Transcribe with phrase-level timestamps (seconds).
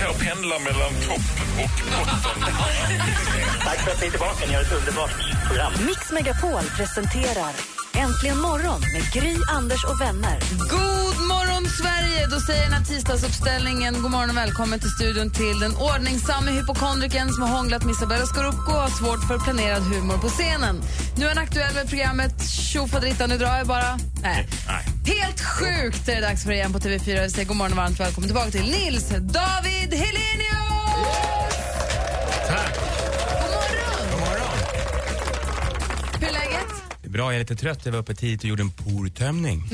[0.00, 1.88] här och pendlar mellan topp och botten.
[3.64, 4.46] Tack för att ni är tillbaka.
[4.46, 5.10] Ni har ett underbart
[5.46, 5.72] program.
[5.86, 10.38] Mix Megapol presenterar Äntligen morgon med Gry, Anders och vänner.
[10.58, 12.26] God morgon, Sverige!
[12.26, 17.32] Då säger den här tisdagsuppställningen god morgon och välkommen till studion till den ordningsamme hypokondriken
[17.32, 20.82] som har hånglat med Isabella Scorupco och har svårt för planerad humor på scenen.
[21.16, 23.98] Nu är han aktuell med programmet Tjofaderittan, nu drar jag bara.
[24.22, 24.48] Nej.
[25.06, 27.22] Helt sjukt är det dags för igen på TV4.
[27.22, 30.59] Vi säger god morgon och varmt välkommen tillbaka till Nils David Helenius!
[37.10, 37.80] Är bra, jag är lite trött.
[37.84, 39.62] Jag var uppe tidigt och gjorde en portömning.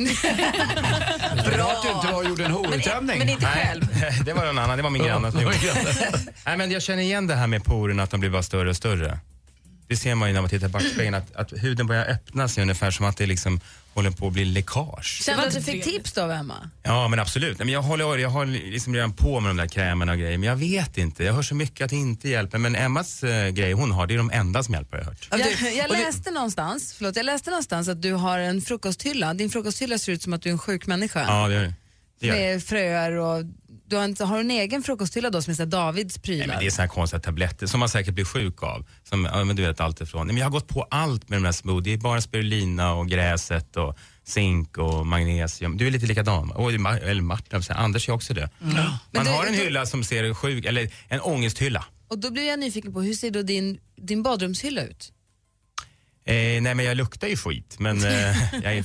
[1.53, 3.19] Bra att du inte var och gjorde en hortömning.
[3.19, 3.89] Men inte själv.
[4.01, 4.77] Nej, det var någon annan.
[4.77, 5.57] Det var min granne som gjorde
[6.47, 8.77] Nej, men Jag känner igen det här med porerna, att de blir bara större och
[8.77, 9.19] större.
[9.89, 12.63] Det ser man ju när man tittar i backspegeln, att, att huden börjar öppna sig
[12.63, 13.61] ungefär som att det liksom
[13.95, 15.23] håller på att bli läckage.
[15.25, 16.71] Kände du att du fick tips då av Emma?
[16.83, 17.59] Ja, men absolut.
[17.59, 20.49] Men jag håller jag har liksom redan på med de där krämerna och grejer, men
[20.49, 21.25] jag vet inte.
[21.25, 22.59] Jag hör så mycket att det inte hjälper.
[22.59, 25.61] Men Emmas eh, grej hon har, det är de enda som hjälper, har jag hört.
[25.63, 29.35] Jag, jag läste någonstans, förlåt, jag läste någonstans att du har en frukosthylla.
[29.35, 31.25] Din frukosthylla ser ut som att du är en sjuk människa.
[31.29, 31.75] Ja, det gör det.
[32.21, 32.27] det.
[32.27, 33.45] Gör med fröer och
[33.89, 36.39] du har, inte, har du en egen frukosthylla då som är så här Davids prylar?
[36.47, 38.87] Nej, men det är såna här konstiga tabletter som man säkert blir sjuk av.
[39.05, 40.27] Som, ja, men du vet allt ifrån.
[40.27, 41.99] Nej, men jag har gått på allt med de här smoothie.
[41.99, 45.77] Bara spirulina och gräset och zink och magnesium.
[45.77, 46.51] Du är lite likadan.
[46.51, 48.51] Och, eller Martin, Anders är också det.
[48.59, 51.85] Men Man du- har en du- hylla som ser sjuk, eller en ångesthylla.
[52.09, 55.13] Och då blir jag nyfiken på, hur ser då din, din badrumshylla ut?
[56.25, 57.77] Eh, nej men jag luktar ju skit.
[57.79, 58.85] Men, eh, jag är,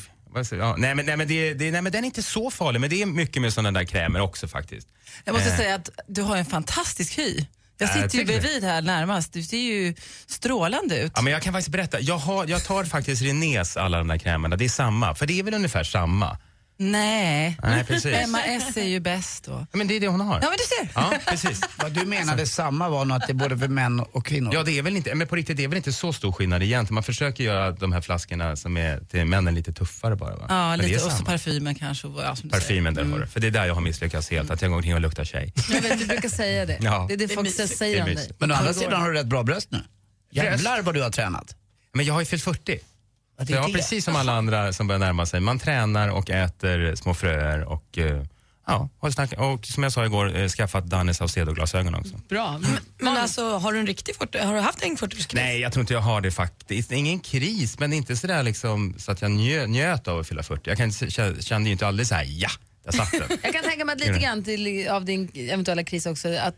[0.52, 2.82] ja, nej, men, nej, men det, det, nej men den är inte så farlig.
[2.82, 4.88] Men det är mycket med sådana där krämer också faktiskt.
[5.26, 5.58] Jag måste Eh.
[5.58, 7.46] säga att du har en fantastisk hy.
[7.78, 9.34] Jag Ja, sitter ju bredvid här närmast.
[9.34, 9.94] Du ser ju
[10.28, 11.12] strålande ut.
[11.16, 12.00] Ja, men jag kan faktiskt berätta.
[12.00, 14.56] Jag, har, jag tar faktiskt Renés alla de där krämerna.
[14.56, 15.16] Det är samma.
[15.16, 16.38] För det är väl ungefär samma.
[16.84, 17.58] Nej.
[17.64, 18.16] Nej, precis.
[18.16, 19.68] Emma S är ju bäst då.
[19.72, 20.40] Men det är det hon har.
[20.42, 21.02] Ja, men du ser.
[21.02, 21.62] Ja, precis.
[21.78, 24.54] Vad du menade samma var nog att det är både för män och kvinnor.
[24.54, 26.64] Ja, det är väl inte, men på riktigt, det är väl inte så stor skillnad
[26.64, 26.94] egentligen.
[26.96, 30.36] Man försöker göra de här flaskorna som är till männen lite tuffare bara.
[30.36, 30.46] Va?
[30.50, 31.06] Ja, Men det är lite.
[31.06, 32.08] Och så parfymen kanske.
[32.08, 33.28] Ja, Parfymen där har du.
[33.28, 34.52] För det är där jag har misslyckats helt.
[34.52, 35.54] Att jag går omkring och luktar tjej.
[35.70, 36.78] Jag vet, du brukar säga det.
[36.82, 37.06] Ja.
[37.08, 37.78] Det är det, Det är folk mysigt.
[37.78, 38.30] säger om dig.
[38.38, 39.80] Men å andra sidan har du rätt bra bröst nu.
[40.32, 41.56] Jävlar vad du har tränat.
[41.94, 42.80] Men jag har ju fyllt 40.
[43.42, 45.40] Ja, Så jag har precis som alla andra som börjar närma sig.
[45.40, 48.24] Man tränar och äter små fröer och eh,
[48.68, 52.18] ja, har snack, och som jag sa igår, eh, skaffat Danny Saucedo-glasögon också.
[52.30, 52.60] Bra.
[52.98, 55.36] Men alltså, har du en riktig 40, har du haft en 40-årskris?
[55.36, 56.90] Nej, jag tror inte jag har det faktiskt.
[56.90, 60.44] Det ingen kris, men inte sådär liksom så att jag njö, njöt av att fylla
[60.44, 60.70] 40.
[60.70, 60.92] Jag kan,
[61.42, 62.50] kände ju inte aldrig så här, ja,
[62.86, 63.38] där satt den.
[63.44, 66.56] Jag kan tänka mig att lite grann till, av din eventuella kris också, att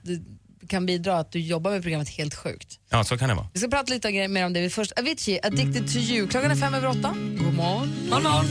[0.68, 2.79] kan bidra att du jobbar med programmet helt sjukt.
[2.90, 3.47] Ja, så kan det vara.
[3.53, 4.69] Vi ska prata lite mer om det.
[4.69, 6.28] Först Avicii, Addicted to you.
[6.28, 7.16] Klockan är fem över åtta.
[7.38, 7.94] God morgon.
[8.09, 8.46] God morgon.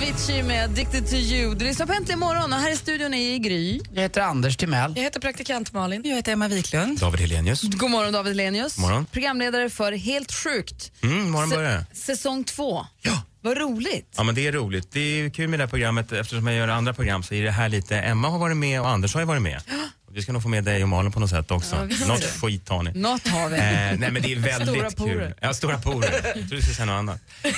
[0.00, 1.54] Avicii med Addicted to you.
[1.54, 3.80] Du lyssnar på Äntligen morgon och här i studion är Gry.
[3.92, 4.92] Jag heter Anders Timell.
[4.96, 6.02] Jag heter praktikant Malin.
[6.04, 6.98] Jag heter Emma Wiklund.
[6.98, 7.62] David Helenius.
[7.62, 8.76] God morgon David Lenius.
[8.76, 9.06] God morgon.
[9.06, 10.92] Programledare för Helt sjukt.
[11.02, 11.84] Mm, morgon börjar.
[11.92, 12.86] Säsong två.
[13.02, 13.22] Ja.
[13.40, 14.14] Vad roligt.
[14.16, 14.92] Ja men det är roligt.
[14.92, 17.50] Det är kul med det här programmet eftersom jag gör andra program så är det
[17.50, 19.62] här lite, Emma har varit med och Anders har ju varit med.
[20.10, 21.84] Och vi ska nog få med dig och Malin på något sätt också.
[21.84, 22.06] visst.
[22.08, 22.92] Något skit har ni.
[22.94, 23.56] Något har vi.
[23.56, 24.96] Eh, nej men det är väldigt Stora kul.
[24.96, 25.34] porer.
[25.40, 26.10] Ja, stora porer.
[26.12, 27.20] Jag trodde du skulle säga något annat.
[27.42, 27.50] Eh,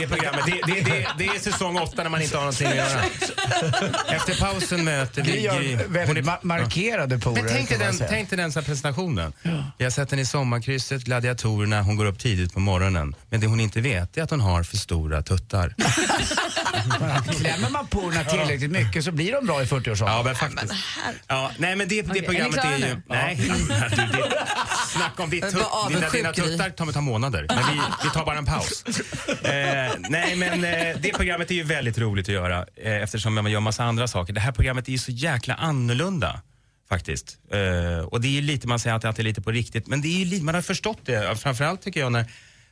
[0.00, 2.76] det programmet, det, det, det, det är säsong åtta när man inte har någonting att
[2.76, 3.02] göra.
[4.16, 5.54] Efter pausen möter vi Vi gör
[5.88, 7.42] väldigt Hon är- ma- markerade porer.
[7.42, 9.32] Men tänk dig den, tänk dig den så här presentationen.
[9.78, 13.14] Vi har sett henne i Sommarkrysset, Gladiatorerna, hon går upp tidigt på morgonen.
[13.30, 15.74] Men det hon inte vet är att hon har för stora tuttar.
[17.40, 20.16] Klämmer man porerna tillräckligt mycket så blir de bra i 40-årsåldern.
[20.16, 20.72] Ja, men faktiskt.
[21.26, 22.84] Ja, nej, men det, det Okej, programmet är är, ju...
[22.84, 23.02] nu?
[23.06, 23.36] Nej,
[23.90, 24.46] du, det,
[24.88, 27.46] snacka om ditt bara dina, dina tuttar kommer ta månader.
[27.48, 28.84] Men vi, vi tar bara en paus.
[29.46, 33.50] Eh, nej, men eh, det programmet är ju väldigt roligt att göra eh, eftersom man
[33.50, 34.32] gör massa andra saker.
[34.32, 36.40] Det här programmet är ju så jäkla annorlunda.
[36.88, 37.38] Faktiskt.
[37.52, 40.02] Eh, och det är ju lite, man säger att det är lite på riktigt, men
[40.02, 41.40] det är ju lite, man har förstått det.
[41.40, 42.24] Framförallt tycker jag när,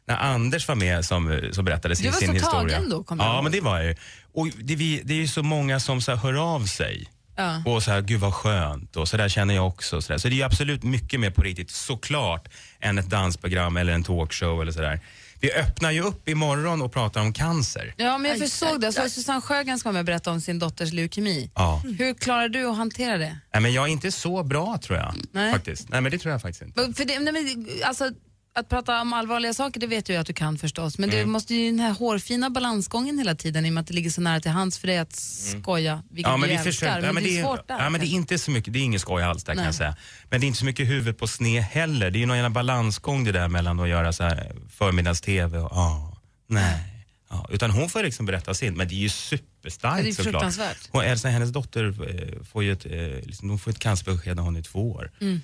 [0.07, 2.77] när Anders var med som, som berättade sin, Du var så historia.
[2.77, 3.97] tagen då, kommer Ja, men det var jag ju.
[4.33, 7.63] Och det, vi, det är ju så många som så här, hör av sig Ja.
[7.67, 10.03] Och så här, gud vad skönt och så där känner jag också.
[10.03, 10.19] Så, där.
[10.19, 12.49] så det är ju absolut mycket mer på riktigt såklart
[12.81, 15.01] än ett dansprogram eller en talkshow eller sådär.
[15.41, 17.95] Vi öppnar ju upp imorgon och pratar om cancer.
[17.97, 18.93] Ja, men jag försåg det.
[18.93, 21.51] Så Susanne Sjögren ska vara med och berätta om sin dotters leukemi.
[21.55, 21.83] Ja.
[21.99, 23.39] Hur klarar du att hantera det?
[23.53, 25.15] Nej, men jag är inte så bra tror jag.
[25.33, 25.53] Nej.
[25.53, 25.89] Faktiskt.
[25.89, 26.93] Nej men det tror jag faktiskt inte.
[26.97, 28.11] För det, nej, men, alltså,
[28.57, 30.99] att prata om allvarliga saker, det vet jag ju att du kan förstås.
[30.99, 31.31] Men Mm.
[31.31, 34.21] måste ju den här hårfina balansgången hela tiden i och med att det ligger så
[34.21, 36.33] nära till hands för dig att skoja, vilket Mm.
[36.33, 36.71] Ja, men du vi älskar.
[36.73, 37.79] försöker, men, ja, men det är svårt där.
[37.79, 39.67] ja, men det är inte så mycket, det är inget skoj alls där kan Nej.
[39.67, 39.97] jag säga.
[40.31, 42.11] Men det är inte så mycket huvud på sned heller.
[42.11, 45.71] Det är ju någon jävla balansgång det där mellan att göra så här förmiddags-tv och
[45.73, 46.17] ja,
[46.47, 46.91] nej.
[47.31, 50.25] Ja, utan hon får liksom berätta sin, men det är ju superstarkt Ja, det är
[50.25, 50.79] såklart.
[50.91, 54.43] Och Elsa, hennes dotter, eh, får ju ett, eh, liksom, de får ett cancerbesked när
[54.43, 55.11] hon är två år.
[55.21, 55.43] Mm.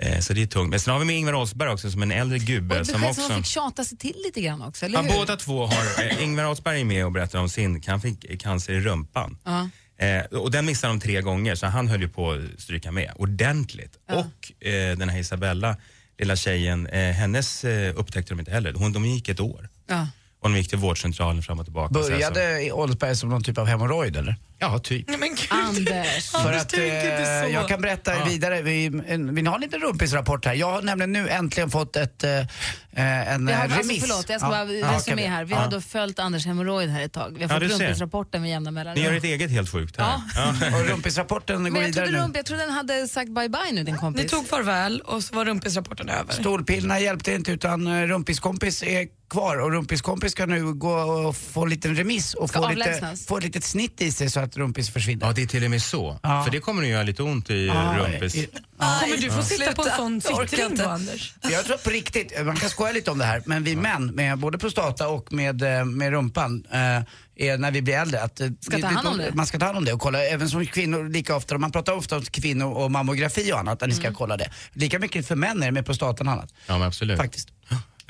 [0.00, 0.70] Eh, så det är tungt.
[0.70, 2.80] Men sen har vi med Ingvar Oldsberg också som en äldre gubbe.
[2.80, 3.14] Och som också...
[3.22, 5.12] som hon fick tjata sig till lite grann också, eller Ja, hur?
[5.18, 8.72] båda två har, eh, Ingvar Oldsberg är med och berättar om sin, han fick cancer
[8.72, 9.36] i rumpan.
[9.44, 9.68] Ja.
[10.06, 13.12] Eh, och den missade de tre gånger så han höll ju på att stryka med
[13.16, 13.92] ordentligt.
[14.10, 15.76] Och eh, den här Isabella,
[16.18, 18.72] lilla tjejen, eh, hennes eh, upptäckte de inte heller.
[18.72, 19.68] Hon, de gick ett år.
[19.88, 20.06] Ja.
[20.40, 21.94] Och de gick till vårdcentralen fram och tillbaka.
[21.94, 24.36] så Började Oldsberg som någon typ av hemorrojd eller?
[24.60, 25.08] Ja, typ.
[25.08, 25.46] Nej, men gud.
[25.50, 26.30] Anders.
[26.30, 27.48] För Anders, att tänk inte eh, så.
[27.54, 30.54] jag kan berätta vidare, vi, en, vill ni ha en liten rumpisrapport här?
[30.54, 34.00] Jag har nämligen nu äntligen fått ett, eh, en Vi har, eh, alltså, remiss.
[34.02, 34.64] förlåt, jag ska Ja.
[34.64, 35.44] bara Ja, resumé här.
[35.44, 35.58] Vi Ja.
[35.60, 37.36] har då följt Anders hemorrojd här ett tag.
[37.38, 37.84] Vi har Ja, fått ser.
[37.86, 39.16] rumpisrapporten med jämna Ni gör mellanrum.
[39.16, 40.04] ett eget helt sjukt här.
[40.34, 40.54] Ja.
[40.60, 40.78] Ja.
[40.78, 42.24] Och rumpisrapporten går Men jag vidare trodde, nu.
[42.24, 44.22] rump, jag trodde den hade sagt bye bye nu din kompis.
[44.22, 46.32] Ni tog farväl och så var rumpisrapporten över.
[46.32, 51.62] Stolpillerna hjälpte inte utan eh, rumpiskompis är kvar och rumpiskompis ska nu gå och få
[51.64, 54.47] en liten remiss och Ska få, lite, få ett litet snitt i sig så att
[54.56, 55.26] rumpis försvinner.
[55.26, 56.18] ja, det är till och med så.
[56.22, 56.44] Ja.
[56.44, 58.34] För det kommer att göra lite ont i Ja, rumpis.
[58.36, 58.48] i-
[58.78, 61.34] Kommer du få sitta på en sån sittring då, Anders?
[61.42, 64.38] Jag tror på riktigt, man kan skoja lite om det här, men vi män med
[64.38, 66.78] både prostata och med, eh, med rumpan eh,
[67.40, 69.34] är när vi blir äldre att eh, Ska ta hand om det.
[69.34, 71.92] man ska ta hand om det och kolla, även som kvinnor lika ofta, man pratar
[71.92, 74.04] ofta om kvinnor och mammografi och annat, att ni Mm.
[74.04, 74.50] ska kolla det.
[74.72, 76.54] Lika mycket för män är det med prostatan och annat.
[76.66, 77.18] Ja, men absolut.
[77.18, 77.48] Faktiskt.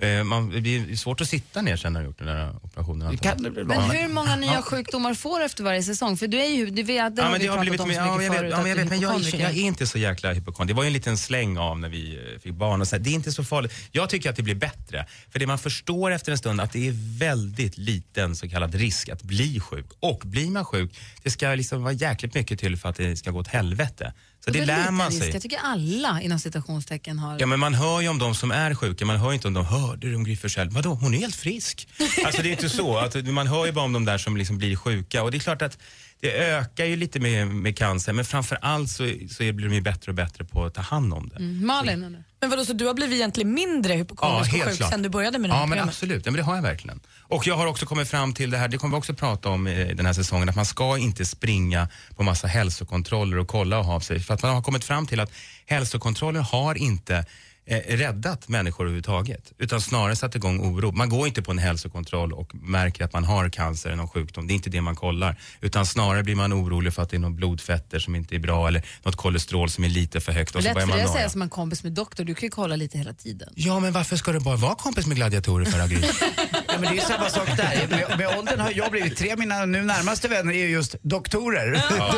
[0.03, 3.19] Eh, man, det blir svårt att sitta ner sen när du gjort den där operationen.
[3.19, 6.17] Kan Men hur många nya sjukdomar får du efter varje säsong?
[6.17, 8.17] För du är ju, du vet, det Ja, har vi pratat blivit om så ja,
[8.17, 8.51] mycket jag förut.
[8.53, 9.39] ja, men jag, vet, men jag, är- hypokondriker.
[9.49, 10.75] jag är inte så jäkla hypokondriker.
[10.75, 12.81] Det var ju en liten släng av när vi eh, fick barn.
[12.81, 13.01] Och så här.
[13.03, 13.73] Det är inte så farligt.
[13.93, 15.07] Jag tycker att det blir bättre.
[15.31, 19.09] För det man förstår efter en stund att det är väldigt liten så kallad risk
[19.09, 19.87] att bli sjuk.
[20.01, 23.31] Och blir man sjuk, det ska liksom vara jäkligt mycket till för att det ska
[23.31, 24.13] gå åt helvete.
[24.49, 25.23] Så det är lär man risk.
[25.23, 25.33] sig.
[25.33, 27.37] Jag tycker alla inom citationstecken har...
[27.41, 29.67] Ja men man hör ju om de som är sjuka, man hör inte om de
[29.67, 30.71] hörde om Gry Forssell?
[30.71, 31.89] Vadå, hon är helt frisk.
[32.27, 34.59] Alltså det är inte så, att man hör ju bara om de där som liksom
[34.59, 35.79] blir sjuka och det är klart att
[36.21, 39.81] det ökar ju lite med, med cancer men framför allt så, så blir de ju
[39.81, 41.37] bättre och bättre på att ta hand om det.
[41.37, 42.25] Mm, Malin, eller?
[42.41, 45.51] Men vadå, så du har blivit egentligen mindre hypokondrisk och sjuk sen du började med
[45.51, 45.95] det här Ja, men programmet?
[45.95, 46.27] absolut.
[46.27, 47.01] Ja, men det har jag verkligen.
[47.23, 49.69] Och jag har också kommit fram till det här, det kommer vi också prata om
[49.69, 53.85] i den här säsongen, att man ska inte springa på massa hälsokontroller och kolla och
[53.85, 54.21] ha av sig.
[54.21, 55.33] För att man har kommit fram till att
[55.67, 57.25] hälsokontroller har inte
[57.69, 59.53] eh, räddat människor överhuvudtaget.
[59.59, 60.93] Utan snarare satt igång oro.
[60.93, 64.47] Man går inte på en hälsokontroll och märker att man har cancer eller någon sjukdom.
[64.47, 65.37] Det är inte det man kollar.
[65.61, 68.69] Utan snarare blir man orolig för att det är någon blodfetter som inte är bra
[68.69, 70.55] eller något kolesterol som är lite för högt.
[70.55, 72.47] Och så Lätt börjar för dig att säga som en kompis med doktor, du kan
[72.47, 73.49] ju kolla lite hela tiden.
[73.55, 76.03] Ja, men varför ska du bara vara kompis med gladiatorer för Agri?
[76.81, 77.87] Men det är ju samma sak där.
[77.91, 80.97] Med, med åldern har jag blivit, tre av mina nu närmaste vänner är ju just
[81.03, 81.83] doktorer.
[81.99, 82.15] Ja.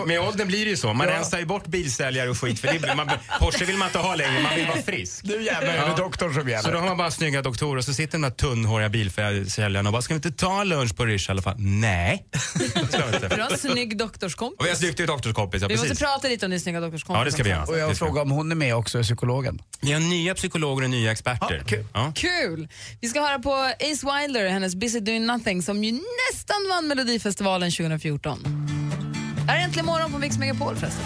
[0.06, 0.92] Med åldern blir det ju så.
[0.92, 1.14] Man Ja.
[1.14, 2.60] rensar ju bort bilsäljare och skit.
[2.60, 3.10] För det, man,
[3.40, 5.24] Porsche vill man inte ha längre, man vill vara frisk.
[5.24, 6.72] Nu jävlar är det doktorn som Så då gäller.
[6.72, 10.14] har man bara snygga doktorer och så sitter de där tunnhåriga bilsäljarna och bara, ska
[10.14, 11.54] vi inte ta lunch på Rish i alla fall?
[11.58, 12.26] Nej.
[13.36, 14.58] Du har en snygg doktorskompis.
[14.58, 17.18] Och vi har snyggt doktorskompis, ja Vi måste prata lite om din snygga doktorskompis.
[17.20, 17.64] Ja, det ska vi göra.
[17.64, 19.62] Och jag frågar om hon är med också, psykologen.
[19.80, 21.56] Vi har nya psykologer och nya experter.
[21.58, 21.84] Ja, kul.
[21.94, 22.12] Ja.
[22.16, 22.68] Kul!
[23.00, 27.70] Vi ska höra på Ace Wilder, hennes Busy Doing Nothing som ju nästan vann Melodifestivalen
[27.70, 28.38] 2014.
[29.48, 31.04] Här är Äntligen morgon på Mix Megapol förresten.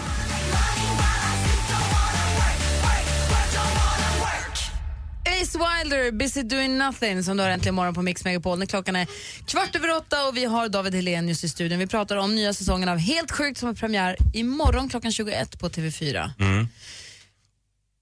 [5.41, 8.59] Ace Wilder, Busy Doing Nothing som du har äntligen morgon på Mix Megapol.
[8.59, 9.07] När klockan är
[9.45, 11.79] kvart över åtta och vi har David Helenius i studion.
[11.79, 15.69] Vi pratar om nya säsongen av Helt sjukt som har premiär imorgon klockan 21 på
[15.69, 16.31] TV4.
[16.39, 16.67] Mm.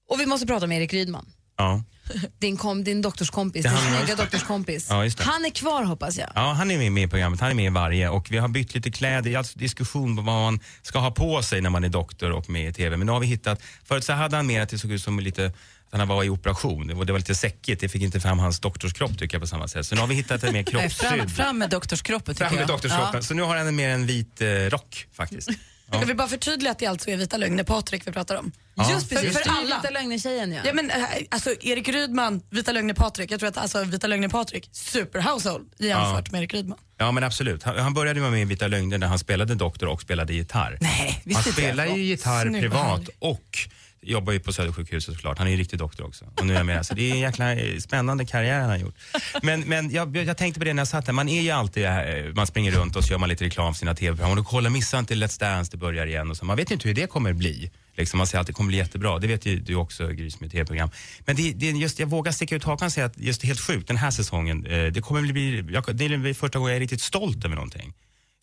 [0.10, 1.26] Och vi måste prata om Erik Rydman.
[1.58, 1.84] Ja.
[2.40, 4.88] Din, kom, din doktorskompis, Det din snygga doktorskompis.
[4.90, 5.24] Ja, just det.
[5.24, 6.30] Han är kvar hoppas jag.
[6.36, 7.40] Ja, han är med, med i programmet.
[7.40, 9.38] Han är med i varje och vi har bytt lite kläder.
[9.38, 12.70] Alltså diskussion på vad man ska ha på sig när man är doktor och med
[12.70, 12.98] i TV.
[12.98, 15.20] Men nu har vi hittat, förut så hade han mer att det såg ut som
[15.20, 15.54] lite
[15.90, 16.88] att han var i operation.
[16.88, 17.82] Det var, det var lite säckigt.
[17.82, 19.86] Det fick inte fram hans doktorskropp tycker jag på samma sätt.
[19.86, 22.62] Så nu har vi hittat en mer Nej, fram, fram med doktorskroppen tycker Fram med
[22.62, 22.68] jag.
[22.68, 23.24] doktorskroppen.
[23.24, 25.50] Så nu har han en mer en vit eh, rock faktiskt.
[25.92, 28.52] Jag vill bara förtydliga att det alltså är Vita lögner Patrik vi pratar om.
[28.76, 29.76] Ja, Just för, just för är alla.
[29.76, 30.62] Vita lögner-tjejen ja.
[30.66, 33.32] Ja, men, eh, alltså, Erik Rydman, Vita lögner Patrik.
[33.32, 36.78] Jag tror att alltså, Vita lögner Patrik, super household jämfört med Erik Rydman.
[36.98, 37.64] Ja men absolut.
[37.64, 40.78] Han, han började med Vita Lögner där han spelade doktor och spelade gitarr.
[40.82, 43.58] Nej, visst han spelar ju gitarr Snygg och privat och
[44.04, 45.38] jobbar ju på Södersjukhuset såklart.
[45.38, 46.26] Han är ju riktig doktor också.
[46.36, 46.86] Och nu är jag med.
[46.86, 48.96] Så det är en jäkla eh, spännande karriär han har gjort.
[49.42, 51.14] Men, men jag, jag tänkte på det när jag satt här.
[51.14, 53.80] Man är ju alltid, här, man springer runt och så gör man lite reklam för
[53.80, 54.40] sina tv-program.
[54.40, 56.32] Och kolla, missa inte Let's Dance, det börjar igen.
[56.32, 56.46] Och så.
[56.46, 57.72] Man vet ju inte hur det kommer bli.
[57.96, 59.20] Liksom, man säger att det kommer bli jättebra.
[59.20, 60.90] Det vet ju du också, Gry, som är tv-program.
[61.26, 63.62] Men det, det just, jag vågar sticka ut hakan och säga att just det helt
[63.62, 66.80] sjukt, den här säsongen, eh, det kommer bli, jag, det är första gången jag är
[66.80, 67.94] riktigt stolt över någonting.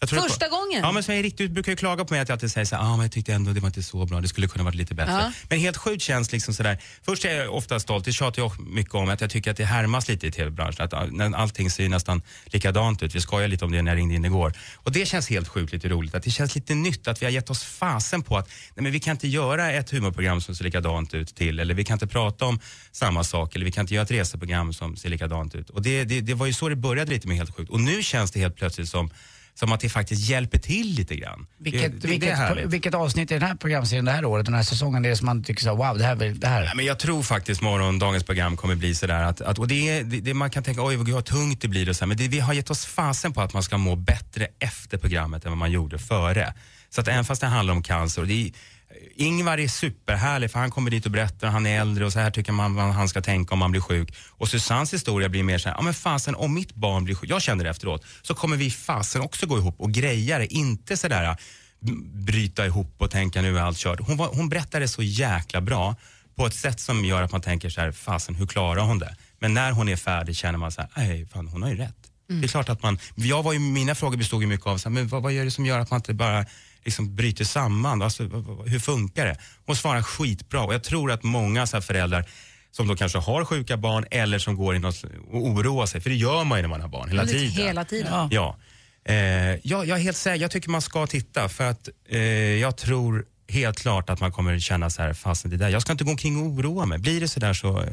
[0.07, 0.80] Första att, gången?
[0.83, 2.83] Ja, men är riktigt, brukar ju klaga på mig att jag alltid säger så här,
[2.83, 4.95] ah, men jag tyckte ändå det var inte så bra, det skulle kunna varit lite
[4.95, 5.12] bättre.
[5.12, 5.33] Ja.
[5.49, 8.95] Men helt sjukt känns liksom sådär, först är jag ofta stolt, det tjatar jag mycket
[8.95, 11.88] om, att jag tycker att det härmas lite i tv-branschen, att när allting ser ju
[11.88, 13.14] nästan likadant ut.
[13.14, 14.52] Vi skojade lite om det när jag ringde in igår.
[14.76, 17.33] Och det känns helt sjukt lite roligt, att det känns lite nytt, att vi har
[17.33, 20.64] gett oss fasen på att, nej men vi kan inte göra ett humorprogram som ser
[20.64, 22.61] likadant ut till, eller vi kan inte prata om
[22.92, 25.71] samma sak, eller vi kan inte göra ett reseprogram som ser likadant ut.
[25.71, 27.71] Och det, det, det var ju så det började lite med helt sjukt.
[27.71, 29.11] Och nu känns det helt plötsligt som
[29.61, 31.47] som att det faktiskt hjälper till lite grann.
[31.59, 32.67] Vilket, det, det, det vilket, härligt.
[32.67, 35.26] vilket avsnitt i den här programserien det här året, den här säsongen, det är som
[35.26, 36.64] man tycker så wow, det här, det här.
[36.64, 40.21] Ja, men jag tror faktiskt morgondagens program kommer bli sådär att, att och det, det,
[40.21, 42.40] det man kan tänka, oj vad tungt det blir och så här, men det, vi
[42.40, 45.71] har gett oss fasen på att man ska må bättre efter programmet än vad man
[45.71, 46.55] gjorde före.
[46.90, 48.50] Så att även fast det handlar om cancer, det är,
[49.16, 52.30] Ingvar är superhärlig för han kommer dit och berättar, han är äldre och så här
[52.30, 54.14] tycker man han ska tänka om man blir sjuk.
[54.28, 57.30] Och Susannes historia blir mer så här, ja men fasen om mitt barn blir sjuk,
[57.30, 60.97] jag känner det efteråt, så kommer vi fasen också gå ihop och greja det, inte
[60.97, 61.37] sådär
[62.12, 64.00] bryta ihop och tänka nu är allt kört.
[64.00, 65.97] Hon, var, hon berättade så jäkla bra
[66.37, 69.16] på ett sätt som gör att man tänker så här, fasen hur klarar hon det?
[69.38, 71.97] Men när hon är färdig känner man så här, nej fan hon har ju rätt.
[72.28, 74.88] Det är klart att man, jag var ju, mina frågor bestod ju mycket av så
[74.88, 76.47] här, men vad, vad gör det som gör att man inte bara
[76.84, 78.02] liksom bryter samman?
[78.02, 78.22] Alltså,
[78.66, 79.37] hur funkar det?
[79.66, 82.25] Hon svarar skitbra och jag tror att många så här föräldrar
[82.70, 84.94] som då kanske har sjuka barn eller som går in och
[85.30, 87.50] oroar sig, för det gör man ju när man har barn hela tiden.
[87.50, 88.12] Hela tiden.
[88.12, 88.28] Ja.
[88.30, 88.56] Ja.
[89.04, 89.14] Eh,
[89.62, 90.42] ja, jag är helt säker.
[90.42, 92.20] Jag tycker man ska titta för att eh,
[92.60, 95.92] jag tror helt klart att man kommer känna så här, fasen det där, jag ska
[95.92, 96.99] inte gå omkring och oroa mig.
[96.99, 97.84] Blir det så där så,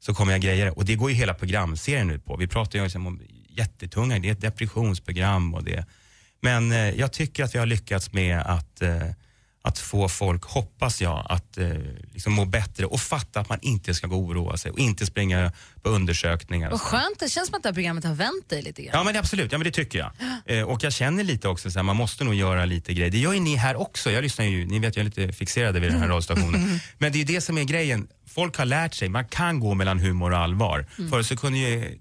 [0.00, 0.70] så kommer jag greja det.
[0.70, 2.36] Och det går ju hela programserien ut på.
[2.36, 5.84] Vi pratar ju liksom om jättetunga, det är ett depressionsprogram och det.
[6.40, 9.02] Men eh, jag tycker att vi har lyckats med att eh,
[9.62, 11.68] att få folk, hoppas jag, att eh,
[12.12, 15.06] liksom må bättre och fatta att man inte ska gå och oroa sig och inte
[15.06, 15.52] springa
[15.82, 16.66] på undersökningar.
[16.66, 18.92] och Vad skönt, det känns som att det här programmet har vänt dig lite grann.
[18.94, 20.68] Ja men absolut, ja, men det tycker jag.
[20.68, 23.10] Och jag känner lite också så här, man måste nog göra lite grejer.
[23.10, 24.10] Det gör ju ni här också.
[24.10, 26.80] Jag lyssnar ju, ni vet jag är lite fixerad vid den här radiostationen.
[26.98, 28.08] Men det är ju det som är grejen.
[28.26, 30.86] Folk har lärt sig, man kan gå mellan humor och allvar.
[31.10, 31.98] Förut så kunde ju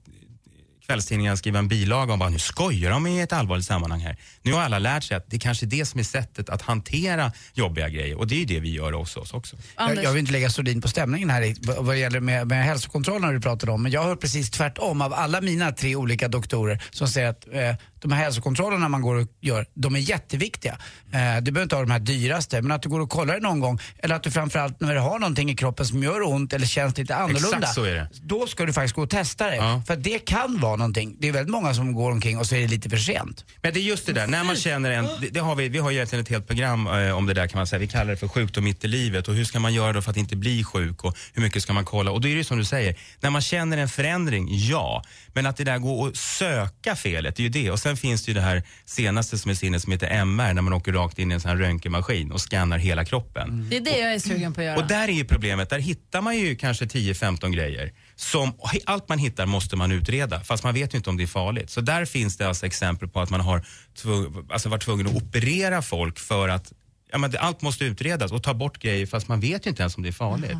[0.87, 4.17] kvällstidningarna skriva en bilaga om bara, nu skojar de i ett allvarligt sammanhang här.
[4.41, 7.31] Nu har alla lärt sig att det kanske är det som är sättet att hantera
[7.53, 9.57] jobbiga grejer och det är ju det vi gör hos oss också.
[9.77, 13.31] Jag, jag vill inte lägga sordin på stämningen här vad det gäller med, med hälsokontrollerna
[13.31, 13.83] du pratade om.
[13.83, 17.47] Men jag har hört precis tvärtom av alla mina tre olika doktorer som säger att
[17.51, 20.77] eh, de här hälsokontrollerna man går och gör, de är jätteviktiga.
[21.11, 23.39] Eh, du behöver inte ha de här dyraste, men att du går och kollar det
[23.39, 23.79] någon gång.
[23.97, 26.97] Eller att du framförallt när du har någonting i kroppen som gör ont eller känns
[26.97, 27.57] lite annorlunda.
[27.57, 28.09] Exakt så är det.
[28.21, 29.55] Då ska du faktiskt gå och testa det.
[29.55, 29.81] Ja.
[29.87, 31.15] För det kan vara någonting.
[31.19, 33.45] Det är väldigt många som går omkring och så är det lite för sent.
[33.61, 35.79] Men det är just det där, när man känner en, det, det har vi, vi
[35.79, 37.79] har ju egentligen ett helt program eh, om det där kan man säga.
[37.79, 40.11] Vi kallar det för sjukdom mitt i livet och hur ska man göra då för
[40.11, 42.11] att inte bli sjuk och hur mycket ska man kolla?
[42.11, 45.03] Och då är det ju som du säger, när man känner en förändring, ja.
[45.37, 47.71] Men att det där går att söka felet, det är ju det.
[47.71, 50.61] Och sen finns det ju det här senaste som är sinne som heter MR, när
[50.61, 53.67] man åker rakt in i en sån här röntgenmaskin och skannar hela kroppen.
[53.69, 54.77] Det är det jag är sugen på att göra.
[54.77, 57.91] Och där är ju problemet, där hittar man ju kanske 10-15 grejer.
[58.15, 58.53] Som,
[58.85, 61.69] allt man hittar måste man utreda, fast man vet ju inte om det är farligt.
[61.69, 63.65] Så där finns det alltså exempel på att man har
[64.03, 66.73] tvu- alltså varit tvungen att operera folk för att
[67.11, 69.81] Ja, men det, allt måste utredas och ta bort grejer fast man vet ju inte
[69.83, 70.57] ens om det är farligt.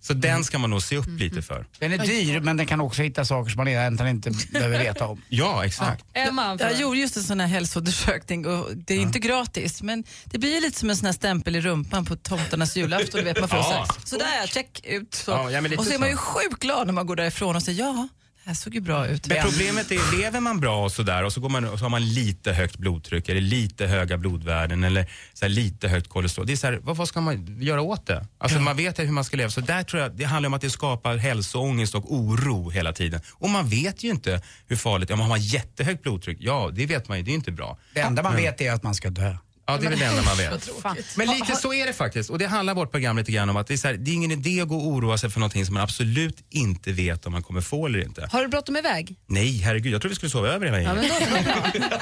[0.00, 1.66] Så den ska man nog se upp lite för.
[1.78, 5.06] Den är dyr men den kan också hitta saker som man egentligen inte behöver veta
[5.06, 5.22] om.
[5.28, 6.04] Ja, exakt.
[6.12, 10.38] Emma, Jag gjorde just en sån här hälsoundersökning och det är inte gratis men det
[10.38, 13.18] blir ju lite som en sån här stämpel i rumpan på tomtarnas julafton.
[13.20, 13.64] Du vet, man får Ja.
[13.64, 15.14] så, här, så där ja, check ut.
[15.14, 15.30] Så.
[15.30, 17.78] Ja, ja, och så är man ju sjukt glad när man går därifrån och säger
[17.84, 18.08] ja,
[18.44, 19.26] det såg ju bra ut.
[19.28, 21.90] Men problemet är, lever man bra och sådär och så, går man, och så har
[21.90, 26.46] man lite högt blodtryck eller lite höga blodvärden eller så här, lite högt kolesterol.
[26.46, 28.26] Det är så här, vad, vad ska man göra åt det?
[28.38, 29.50] Alltså man vet hur man ska leva.
[29.50, 33.20] Så där tror jag, det handlar om att det skapar hälsoångest och oro hela tiden.
[33.32, 37.08] Och man vet ju inte hur farligt, om man har jättehögt blodtryck, ja det vet
[37.08, 37.78] man ju, det är inte bra.
[37.94, 39.36] Det enda man vet är att man ska dö.
[39.66, 40.70] Ja, det är väl det enda man vet.
[41.16, 42.30] Men lite så är det faktiskt.
[42.30, 44.14] Och det handlar vårt program lite grann om att det är, så här, det är
[44.14, 47.32] ingen idé att gå och oroa sig för någonting som man absolut inte vet om
[47.32, 48.28] man kommer få eller inte.
[48.32, 49.16] Har du bråttom iväg?
[49.26, 51.28] Nej, herregud, jag trodde vi skulle sova över hela Ja, gänget.
[51.32, 51.98] men då, bra.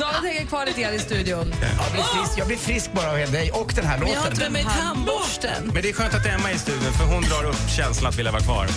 [0.00, 1.54] David hänger kvar lite grann i studion.
[1.60, 4.30] Jag blir frisk, jag blir frisk bara av dig och den här Men jag har
[4.30, 4.32] låten.
[4.32, 5.70] inte med mig tandborsten.
[5.74, 8.18] Men det är skönt att Emma är i studion för hon drar upp känslan att
[8.18, 8.68] vilja vara kvar.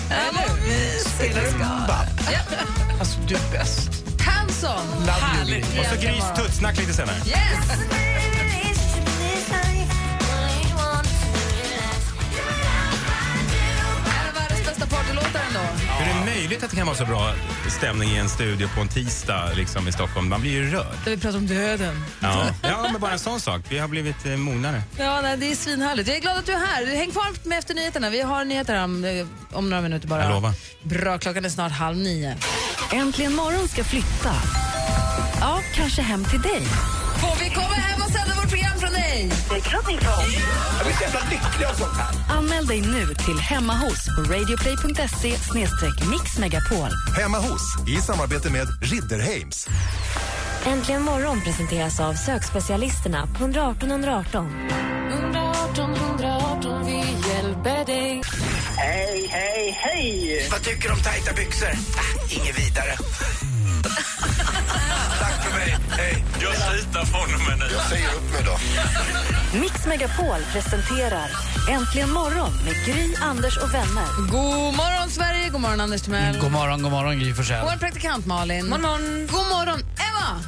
[1.15, 2.07] Spelar du Mumba?
[2.99, 4.04] Alltså, du är bäst.
[4.55, 5.05] Hanson!
[5.05, 5.79] Love you, Gry.
[5.79, 7.15] Och så Grys tuttsnack lite senare.
[7.15, 7.35] Yes!
[15.99, 17.33] Hur är det möjligt att det kan vara så bra
[17.77, 20.29] stämning i en studio på en tisdag liksom, i Stockholm?
[20.29, 20.95] Man blir ju rörd.
[21.05, 22.05] Där vi pratar om döden.
[22.19, 23.61] Ja, ja men bara en sån sak.
[23.69, 24.81] Vi har blivit eh, mognare.
[24.97, 26.07] Ja, nej, det är svinhärligt.
[26.07, 26.95] Jag är glad att du är här.
[26.95, 28.09] Häng kvar med efter nyheterna.
[28.09, 30.23] Vi har nyheter om, eh, om några minuter bara.
[30.23, 30.53] Jag lovar.
[30.83, 32.37] Bra, klockan är snart halv nio.
[32.91, 34.33] Äntligen morgon ska flytta.
[35.39, 36.61] Ja, kanske hem till dig.
[37.21, 39.31] Får vi komma hem och sända vårt program från dig?
[39.49, 40.23] Det klart ni får.
[40.77, 42.37] Jag blir så jävla lycklig av sånt här.
[42.37, 45.35] Anmäl dig nu till Hemma hos på radioplay.se
[46.09, 46.89] mixmegapol.
[47.17, 49.67] Hemma hos, i samarbete med Ridderheims.
[50.65, 54.69] Äntligen morgon presenteras av sökspecialisterna på 118 118.
[55.11, 55.95] 118 118,
[59.35, 60.47] Hej, hej!
[60.51, 61.67] Vad tycker du om tajta byxor?
[61.67, 62.97] Ah, inget vidare.
[65.19, 65.77] Tack för mig.
[65.97, 66.23] Hej.
[66.41, 67.75] Jag slutar från och med nu.
[67.75, 68.57] Jag säger upp mig då.
[69.59, 71.29] Mix Megapol presenterar
[71.69, 74.31] Äntligen morgon med Gry, Anders och vänner.
[74.31, 75.49] God morgon, Sverige!
[75.49, 76.39] God morgon, Anders Timell.
[76.39, 77.65] God morgon, god morgon Gry Forssell.
[77.71, 78.69] Vår praktikant Malin.
[78.69, 79.27] God morgon.
[79.31, 79.79] God morgon,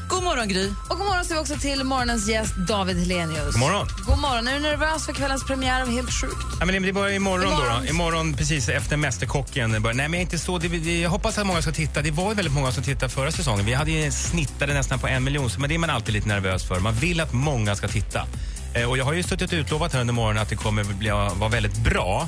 [0.09, 0.69] God morgon, Gry.
[0.89, 3.51] Och god morgon säger vi också till morgonens gäst David Helenius.
[3.51, 3.87] God morgon.
[4.05, 4.47] God morgon.
[4.47, 6.35] Är du nervös för kvällens premiär av Helt sjukt?
[6.59, 7.73] Ja, men det börjar imorgon, Imorgon.
[7.73, 7.85] då, då.
[7.89, 9.71] Imorgon precis efter Mästerkocken.
[9.81, 10.57] börjar- Nej, men jag är inte så.
[10.57, 12.01] Det, det, jag hoppas att många ska titta.
[12.01, 13.65] Det var ju väldigt många som tittade förra säsongen.
[13.65, 16.67] Vi hade ju snittade nästan på en miljon, men det är man alltid lite nervös
[16.67, 16.79] för.
[16.79, 18.25] Man vill att många ska titta.
[18.73, 21.49] Eh, och jag har ju suttit utlovat här under morgonen att det kommer bli, vara
[21.49, 22.27] väldigt bra.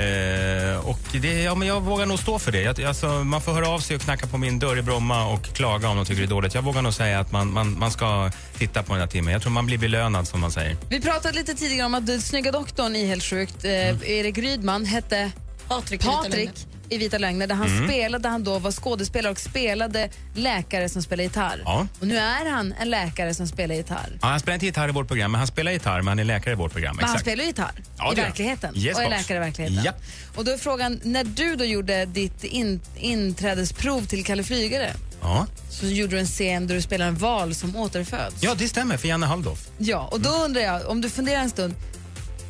[0.00, 2.62] Eh, och det, ja, men jag vågar nog stå för det.
[2.62, 5.42] Jag, alltså, man får höra av sig och knacka på min dörr i Bromma och
[5.42, 6.54] klaga om de tycker det är dåligt.
[6.54, 9.32] Jag vågar nog säga att man, man, man ska titta på den här timmen.
[9.32, 10.76] Jag tror man blir belönad som man säger.
[10.88, 14.84] Vi pratade lite tidigare om att den snygga doktorn i Helt sjukt, eh, Erik Rydman,
[14.84, 15.30] hette
[15.68, 16.50] Patrik Patrik.
[16.90, 17.88] I Vita Lögner där han Mm.
[17.88, 21.62] spelade, han då var skådespelare och spelade läkare som spelar gitarr.
[21.64, 21.86] Ja.
[22.00, 24.18] Och nu är han en läkare som spelar gitarr.
[24.22, 26.24] Ja, han spelar inte gitarr i vårt program, men han spelar gitarr, men han är
[26.24, 26.96] läkare i vårt program.
[26.96, 27.24] Men han Exakt.
[27.24, 28.30] spelar ju gitarr Ja, i det gör han.
[28.30, 29.18] verkligheten Yes, och är boss.
[29.18, 29.84] läkare i verkligheten.
[29.84, 29.92] Ja.
[30.36, 34.92] Och då är frågan, när du då gjorde ditt in, inträdesprov till Kalle Flygare
[35.22, 35.46] Ja.
[35.70, 38.36] så gjorde du en scen där du spelar en val som återföds.
[38.40, 39.68] ja, det stämmer, för Janne Halldorf.
[39.78, 41.74] Ja, och då undrar jag, om du funderar en stund,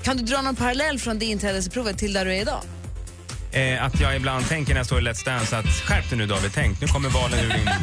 [0.02, 2.62] kan du dra någon parallell från det inträdesprovet till där du är idag?
[3.52, 6.26] Eh, att jag ibland tänker när jag står i Let's Dance att skärp dig nu
[6.26, 7.68] David, tänk nu kommer valen ur din...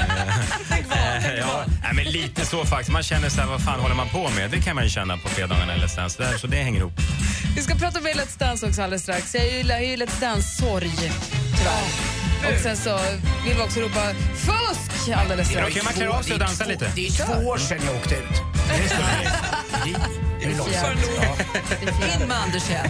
[0.91, 2.91] Eh, eh, ja, nej, men lite så faktiskt.
[2.91, 4.51] Man känner så här, vad fan håller man på med?
[4.51, 6.93] Det kan man ju känna på fredagarna i Let's Dance, där, så det hänger ihop.
[7.55, 9.35] Vi ska prata mer Let's Dance också alldeles strax.
[9.35, 10.91] Jag gillar ju Let's Dance-sorg,
[11.57, 12.53] tyvärr.
[12.53, 12.99] Och sen så
[13.45, 15.67] vill vi också ropa fusk alldeles strax.
[15.69, 16.91] Okej, man klär av sig och dansar lite.
[16.95, 18.41] Det är två år sedan jag åkte ut.
[18.67, 18.95] Det är så
[19.85, 20.27] det är.
[20.39, 20.99] Det är långsamt.
[21.21, 22.89] Ja, In med Anders igen.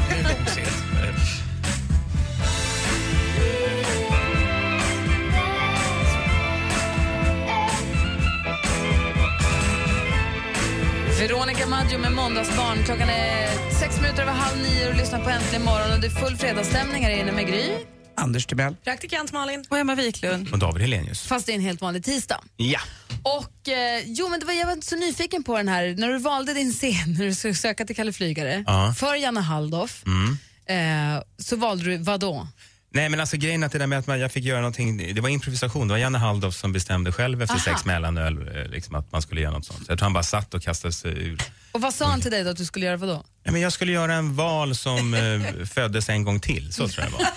[11.20, 12.84] Veronica Maggio med Måndagsbarn.
[12.86, 13.48] Klockan är
[13.80, 15.92] sex minuter över halv nio och lyssnar på Äntligen morgon.
[15.94, 17.70] Och det är full fredagsstämning här inne med Gry.
[18.16, 18.76] Anders Timell.
[18.84, 19.66] Praktikant Malin.
[19.70, 20.50] Och Emma Wiklund.
[20.54, 21.28] Och David Helenius.
[21.28, 22.44] Fast det är en helt vanlig tisdag.
[22.58, 22.80] Ja.
[23.24, 26.08] Och eh, jo, men det var, jag var inte så nyfiken på den här, när
[26.08, 28.94] du valde din scen, när du skulle söka till Kalle Flygare, Ja.
[28.98, 30.38] för Janne Halldorf, Mm.
[31.16, 32.48] eh, så valde du vad då?
[32.98, 35.22] Nej men alltså grejen att det där med att man, jag fick göra någonting, det
[35.22, 35.88] var improvisation.
[35.88, 37.64] Det var Janne Halldorf som bestämde själv efter Aha.
[37.64, 39.86] sex mellanöl eh, liksom, att man skulle göra något sånt.
[39.86, 41.42] Så jag tror han bara satt och kastade sig ur.
[41.72, 43.24] Och vad sa han till dig då att du skulle göra vad då?
[43.44, 47.04] Ja, men jag skulle göra en val som eh, föddes en gång till, så tror
[47.06, 47.32] jag det var.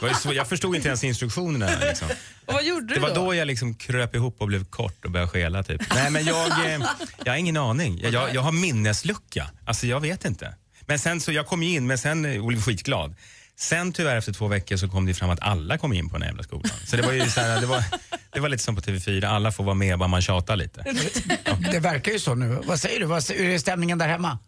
[0.00, 1.70] Det var så, jag förstod inte ens instruktionerna.
[1.80, 2.08] Liksom.
[2.46, 3.24] Och vad gjorde Det du var då?
[3.24, 5.94] då jag liksom kröp ihop och blev kort och började skela typ.
[5.94, 6.80] Nej men jag, eh,
[7.24, 8.00] jag har ingen aning.
[8.02, 9.50] Jag, jag, jag har minneslucka.
[9.64, 10.54] Alltså jag vet inte.
[10.86, 13.14] Men sen så, jag kom ju in, men sen och blev skitglad.
[13.60, 16.22] Sen tyvärr efter två veckor så kom det fram att alla kom in på den
[16.22, 16.70] här jävla skolan.
[16.86, 17.84] Så det var ju så här, det var,
[18.32, 20.84] det var lite som på TV4, alla får vara med bara man tjatar lite.
[21.72, 22.62] Det verkar ju så nu.
[22.64, 23.06] Vad säger du?
[23.06, 24.38] Vad, hur är stämningen där hemma?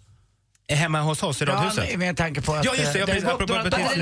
[0.68, 1.88] Hemma hos oss i radhuset?
[1.90, 3.62] Ja, med tanke på att Ja, just det, eh, ja, det precis, har gått några
[3.62, 3.96] dagar?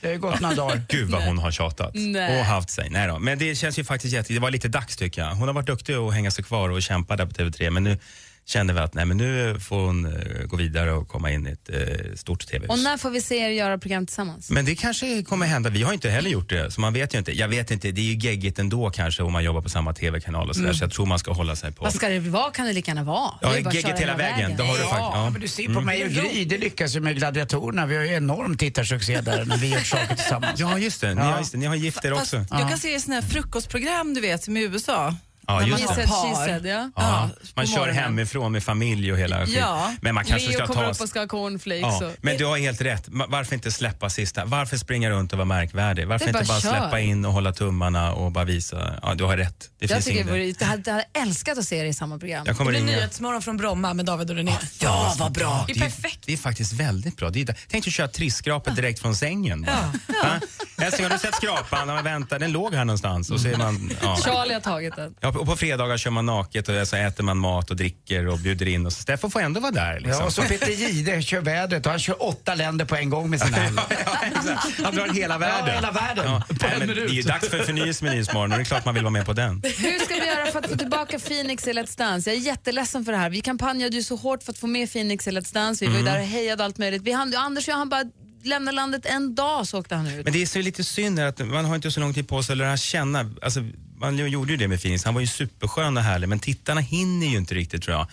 [0.00, 0.82] Det har ju gått några dagar.
[0.88, 2.38] Gud vad hon har tjatat Nej.
[2.40, 2.90] och haft sig.
[2.90, 3.18] Nej då.
[3.18, 5.34] Men det känns ju faktiskt jätte, det var lite dags tycker jag.
[5.34, 7.98] Hon har varit duktig att hänga sig kvar och kämpa där på TV3 men nu
[8.46, 11.50] kände vi att nej, men nu får hon eh, gå vidare och komma in i
[11.50, 12.70] ett eh, stort TV-hus.
[12.70, 14.50] Och när får vi se er göra program tillsammans?
[14.50, 15.70] Men det kanske kommer hända.
[15.70, 17.32] Vi har inte heller gjort det, så man vet ju inte.
[17.38, 20.48] Jag vet inte, det är ju geggigt ändå kanske om man jobbar på samma TV-kanal
[20.48, 20.76] och sådär, Mm.
[20.78, 21.84] så jag tror man ska hålla sig på.
[21.84, 22.50] Vad ska det vara?
[22.50, 23.30] Kan det lika gärna vara?
[23.42, 24.56] Ja, Det är geggigt hela vägen.
[24.56, 24.88] Det har du Ja.
[24.88, 25.10] faktiskt.
[25.14, 25.30] Ja.
[25.30, 25.84] Men du ser på Mm.
[25.84, 27.86] mig och Gry, det lyckas ju med gladiatorerna.
[27.86, 30.60] Vi har ju enorm tittarsuccé där när vi gör saker tillsammans.
[30.60, 31.14] Ja, just det.
[31.14, 31.26] Ni, Ja.
[31.26, 31.58] har, just det.
[31.58, 32.46] Ni har gift er Fast också.
[32.58, 35.14] jag kan se såna här frukostprogram du vet som i USA.
[35.46, 36.06] Ja, När just man det.
[36.06, 36.46] har par.
[36.46, 36.90] Said, ja.
[36.96, 38.02] Ja, man på kör morgonen.
[38.04, 39.56] hemifrån med familj och hela skit.
[39.60, 39.92] Ja.
[40.00, 40.90] Men man kanske Leo ska kommer ta...
[40.90, 41.82] upp och ska ha cornflakes.
[42.00, 42.12] Ja, och...
[42.20, 43.08] men du har helt rätt.
[43.08, 44.44] Ma- Varför inte släppa sista?
[44.44, 46.06] Varför springa runt och vara märkvärdig?
[46.08, 46.80] Varför Det är inte bara bara kör.
[46.80, 48.94] släppa in och hålla tummarna och bara visa?
[49.02, 49.70] Ja, du har rätt.
[49.78, 50.26] Det jag, finns tycker inget.
[50.26, 52.44] det vore, jag, hade, jag hade älskat att se er i samma program.
[52.46, 52.96] Jag kommer Det blir ringa.
[53.00, 54.52] Nyhetsmorgon från Bromma med David och René.
[54.80, 55.64] Ja, vad bra!
[55.66, 56.18] Det är Det är, perfekt.
[56.26, 57.30] det är faktiskt väldigt bra.
[57.30, 59.62] Det är, tänk dig köra trisskrapet direkt från sängen.
[59.62, 59.92] bara.
[60.22, 60.84] Ja.
[60.84, 61.88] Älskling, har du sett skrapan?
[61.88, 63.30] Ja, vänta, den låg här någonstans.
[63.30, 64.16] Och så är man, ja.
[64.16, 65.14] Charlie har tagit den.
[65.20, 68.38] Ja, och på fredagar kör man naket och så äter man mat och dricker och
[68.38, 68.86] bjuder in.
[68.86, 69.94] Och så Steffo får ändå vara där.
[70.00, 70.10] Liksom.
[70.20, 73.30] Ja, och så Peter Jihde kör vädret och han kör åtta länder på en gång
[73.30, 73.56] med sina
[74.84, 75.66] Han drar hela världen.
[75.68, 76.24] Ja, hela världen.
[76.26, 76.42] Ja.
[76.48, 78.64] På Nej, en men det är ju dags för förnyelse med Nyhetsmorgon och det är
[78.64, 79.62] klart man vill vara med på den.
[79.64, 82.30] Hur ska vi göra för att få tillbaka Phoenix i Let's Dance?
[82.30, 83.30] Jag är jätteledsen för det här.
[83.30, 85.84] Vi kampanjade ju så hårt för att få med Phoenix i Let's Dance.
[85.84, 86.14] Vi var ju Mm.
[86.14, 87.02] där och hejade allt möjligt.
[87.02, 88.04] Vi hann, Anders och jag, han bara
[88.44, 90.24] lämnade landet en dag så åkte han ut.
[90.24, 92.52] Men det är så lite synd att man har inte så lång tid på sig
[92.52, 93.30] att lära känna.
[93.42, 93.60] Alltså,
[94.04, 95.04] man gjorde ju det med Phoenix.
[95.04, 98.06] Han var ju superskön och härlig men tittarna hinner ju inte riktigt tror jag.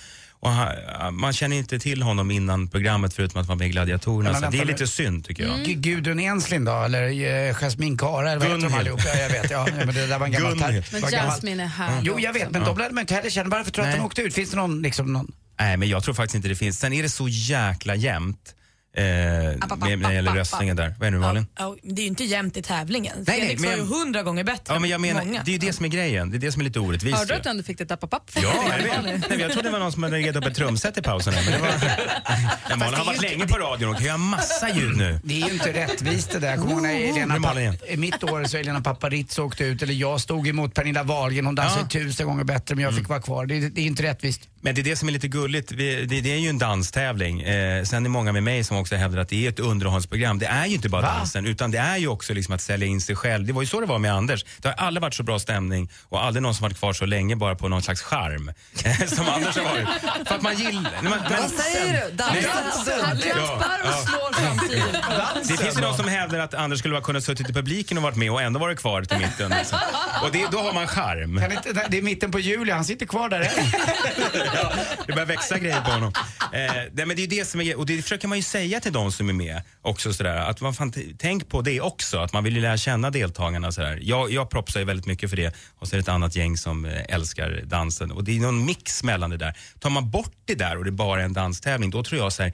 [0.43, 4.32] Och han, man känner inte till honom innan programmet förutom att vara med i Gladiatorerna.
[4.32, 5.65] Men Så det är lite synd tycker jag.
[5.65, 7.04] G- Gudrun Enslind då, eller
[7.47, 8.80] eh, Jasmine Kara, eller vad heter de Gunhild.
[8.80, 8.99] allihop?
[9.06, 9.51] Ja, jag vet.
[9.51, 10.84] Ja, men det där var en gammal term.
[10.91, 13.30] Men var gammal- Jasmine är här Jo, jag vet, men de lärde man inte heller
[13.30, 13.49] känna.
[13.49, 14.34] Varför tror du att de åkte ut?
[14.34, 15.32] Finns det någon, liksom, någon...
[15.60, 16.80] Nej, men jag tror faktiskt inte det finns.
[16.80, 18.56] Sen är det så jäkla jämnt.
[18.93, 20.95] Eh, med, när det gäller röstningen där.
[20.99, 21.45] Vad är det nu Malin?
[21.60, 23.13] Ja, det är ju inte jämnt i tävlingen.
[23.27, 25.41] nej, Felix men var ju hundra gånger bättre Ja, men jag menar, många.
[25.45, 26.30] det är ju det som är grejen.
[26.32, 27.17] Det är det som är lite orättvist.
[27.17, 28.32] Hörde du att du ändå fick det tappa-papp?
[28.36, 29.30] Ja, jag vet.
[29.30, 31.34] Nej, jag trodde det var någon som hade gett upp ett trumset i pausen.
[31.34, 31.69] här, Men det var...
[32.69, 35.19] Men Malin har varit länge på radion och kan göra massa ljud nu.
[35.23, 36.58] Det är ju inte rättvist det där.
[36.58, 37.36] Kommer ihåg när Nu Elena.
[37.39, 41.45] Papp- mitt år så Elena Paparizou åkte ut, eller jag stod emot Pernilla Wahlgren.
[41.45, 41.99] Hon dansade Ja.
[41.99, 43.45] tusen gånger bättre men jag fick vara kvar.
[43.45, 44.41] Det, är- det är inte rättvist.
[44.62, 45.71] Men det är det som är lite gulligt.
[45.71, 47.41] Vi, det, det är ju en danstävling.
[47.41, 50.39] Eh, sen är det många med mig som också hävdar att det är ett underhållsprogram.
[50.39, 51.08] Det är ju inte bara Va?
[51.17, 53.45] dansen utan det är ju också liksom att sälja in sig själv.
[53.45, 54.45] Det var ju så det var med Anders.
[54.58, 57.36] Det har aldrig varit så bra stämning och aldrig någon som varit kvar så länge
[57.36, 58.52] bara på någon slags charm.
[58.86, 59.88] eh, som Anders har varit.
[60.28, 60.91] För att man gillar...
[61.02, 62.15] Men, Vad säger du?
[62.15, 63.00] Dansen?
[63.04, 65.02] Han trampar och Ja, slår framtiden.
[65.47, 68.04] Det finns ju de som hävdar att Anders skulle ha kunnat suttit i publiken och
[68.04, 69.54] varit med och ändå varit kvar till mitten.
[69.58, 69.80] Liksom.
[70.24, 71.39] Och det, då har man charm.
[71.39, 73.47] Kan inte, det är mitten på juli, han sitter kvar där än.
[74.54, 74.72] ja,
[75.08, 76.14] det börjar växa grejer på honom.
[76.54, 76.60] Eh,
[76.94, 79.12] nej, men det är det som är, och det försöker man ju säga till de
[79.12, 82.56] som är med också sådär, att man fan, tänk på det också, att man vill
[82.56, 84.00] ju lära känna deltagarna sådär.
[84.02, 86.58] Jag, jag propsar ju väldigt mycket för det och så är det ett annat gäng
[86.58, 89.54] som eh, älskar dansen och det är någon mix mellan det där.
[89.80, 92.44] Tar man bort det där och det är bara en danstävling, då tror jag så
[92.44, 92.54] här,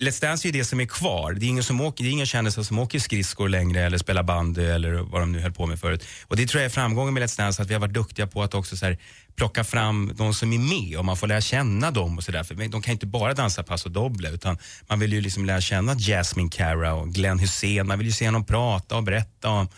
[0.00, 1.32] Let's Dance är ju det som är kvar.
[1.32, 4.22] Det är ingen, som åker, det är ingen kändisar som åker skridskor längre eller spelar
[4.22, 6.04] bandy eller vad de nu höll på med förut.
[6.26, 8.42] Och det tror jag är framgången med Let's Dance, att vi har varit duktiga på
[8.42, 8.98] att också så här,
[9.36, 12.42] plocka fram de som är med och man får lära känna dem och sådär.
[12.44, 14.58] För de kan inte bara dansa paso doble utan
[14.88, 17.86] man vill ju liksom lära känna Jasmine Cara och Glenn Hussein.
[17.86, 19.68] Man vill ju se honom prata och berätta om,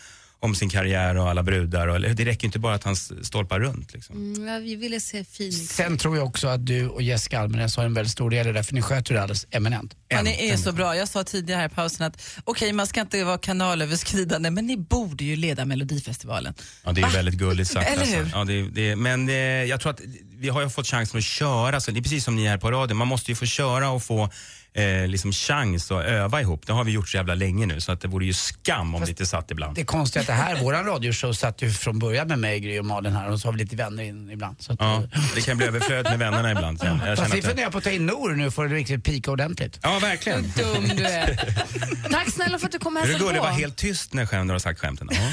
[0.43, 1.87] om sin karriär och alla brudar.
[1.87, 3.93] Och, det räcker inte bara att han stolpar runt.
[3.93, 4.15] Liksom.
[4.15, 5.57] Mm, ja, vi ville se Phoenix.
[5.57, 8.51] Sen tror jag också att du och Jessica Almenäs har en väldigt stor del i
[8.51, 9.95] det, för ni sköter det alldeles eminent.
[10.07, 10.95] Ja, ni är så bra.
[10.95, 14.77] Jag sa tidigare här i pausen att okej, man ska inte vara kanalöverskridande, men ni
[14.77, 16.53] borde ju leda Melodifestivalen.
[16.83, 17.89] Ja, det är väldigt gulligt sagt.
[17.89, 18.21] Eller hur?
[18.21, 18.37] Alltså.
[18.37, 20.01] Ja, det, det, men eh, jag tror att
[20.37, 22.57] vi har ju fått chansen att köra, så det är precis som ni är här
[22.57, 22.97] på radion.
[22.97, 24.29] Man måste ju få köra och få
[24.75, 26.67] eh, liksom chans att öva ihop.
[26.67, 29.01] Det har vi gjort så jävla länge nu så att det vore ju skam om
[29.01, 29.75] det inte satt ibland.
[29.75, 32.79] Det är konstigt att det här, våran radioshow satt ju från början med mig, Gry
[32.79, 34.55] och Malin här och så har vi lite vänner in ibland.
[34.59, 35.03] Så att, Ja,
[35.35, 36.79] det kan bli överflöd med vännerna ibland.
[36.79, 37.01] sen.
[37.05, 37.47] Jag Fast vi det...
[37.47, 39.79] funderar på att ta in Nor nu för att riktigt pika ordentligt.
[39.83, 40.41] Ja, verkligen.
[40.41, 41.55] Dum du är.
[42.11, 43.43] Tack snälla för att du kom och du hälsade på.
[43.43, 45.09] var helt tyst när skämten har sagt skämten.
[45.11, 45.31] Ja.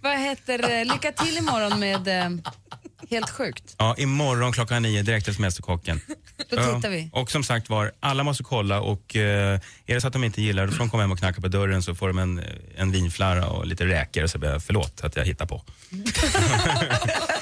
[0.00, 2.30] Vad heter eh, Lycka till imorgon med eh,
[3.10, 3.74] Helt sjukt.
[3.78, 6.00] ja, imorgon klockan nio direkt efter Mästerkocken.
[6.50, 7.10] Då tittar vi.
[7.12, 10.42] Och som sagt var, alla måste kolla och eh, är det så att de inte
[10.42, 12.42] gillar det, får de komma hem och knacka på dörren så får de en,
[12.76, 15.62] en vinflarra och lite räkor och så blir jag förlåt att jag hittar på.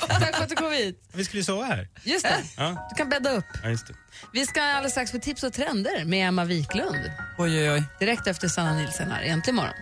[0.08, 1.02] Tack för att du kom hit.
[1.12, 1.88] Vi skulle sova här.
[2.04, 2.42] Just det.
[2.56, 3.44] Ja, Du kan bädda upp.
[3.62, 3.94] ja just det.
[4.32, 7.10] Vi ska alldeles strax få tips och trender med Emma Wiklund.
[7.38, 7.84] Oj, oj, oj.
[8.00, 9.74] Direkt efter Sanna Nilsson här, äntligen morgon.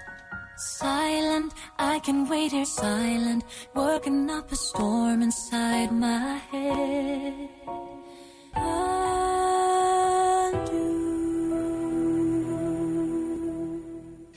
[0.59, 3.45] Silent, I can wait here silent,
[3.75, 7.49] working up a storm inside my head.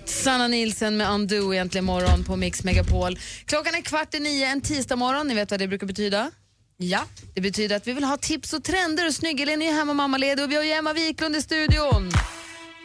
[0.05, 3.19] Sanna Nilsson med Undo egentligen morgon på Mix Megapol.
[3.45, 5.27] Klockan är kvart i nio en tisdag morgon.
[5.27, 6.31] Ni vet vad det brukar betyda?
[6.77, 7.01] Ja.
[7.33, 10.51] Det betyder att vi vill ha tips och trender och Snygg-Elin är hemma mammaledig och
[10.51, 12.11] vi har ju Emma Wiklund i studion.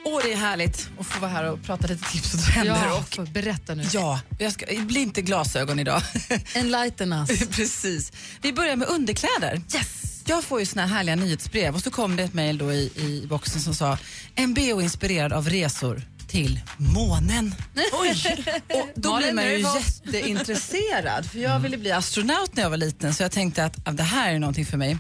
[0.09, 2.87] Åh, det är härligt att få vara här och prata lite tips och trender.
[2.87, 3.85] Ja, och, berätta nu.
[3.93, 6.03] ja, jag ska, det blir inte glasögon idag.
[6.55, 7.49] Enlighten us.
[7.57, 8.13] Precis.
[8.43, 9.63] Vi börjar med underkläder.
[9.75, 10.23] Yes!
[10.25, 12.93] Jag får ju såna här härliga nyhetsbrev och så kom det ett mejl då i,
[12.97, 13.99] i boxen som sa
[14.35, 17.55] en bh inspirerad av resor till månen.
[17.93, 18.45] Oj!
[18.75, 23.15] Och då blir man ju jätteintresserad för jag ville bli astronaut när jag var liten
[23.15, 24.99] så jag tänkte att ah, det här är någonting för mig.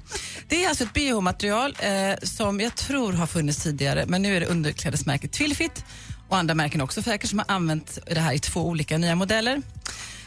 [0.48, 4.40] Det är alltså ett bh-material eh, som jag tror har funnits tidigare men nu är
[4.40, 5.84] det underklädesmärket Twilfit
[6.28, 9.62] och andra märken också säkert som har använt det här i två olika nya modeller.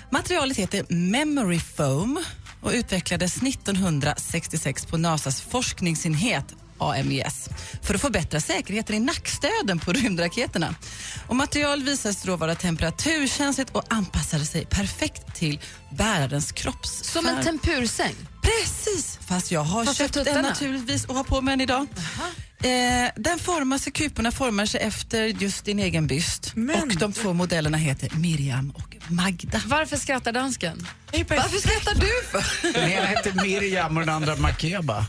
[0.09, 2.19] Materialet heter Memory Foam
[2.61, 7.49] och utvecklades 1966 på NASAs forskningsenhet AMES
[7.81, 10.75] för att förbättra säkerheten i nackstöden på rymdraketerna.
[11.27, 15.59] Och material visade sig då vara temperaturkänsligt och anpassade sig perfekt till
[15.91, 17.03] bärarens kropps.
[17.03, 18.15] Som en tempursäng.
[18.41, 20.49] Precis, fast jag har Fast köpt en tuttarna?
[20.49, 21.87] naturligtvis och har på mig den idag.
[22.63, 27.33] Eh, den formar sig, kuporna formar sig efter just din egen byst och de två
[27.33, 29.61] modellerna heter Miriam och Magda.
[29.65, 30.87] Varför skrattar dansken?
[31.11, 32.73] Varför skrattar du för?
[32.73, 35.05] Den ena heter Miriam och den andra Makeba.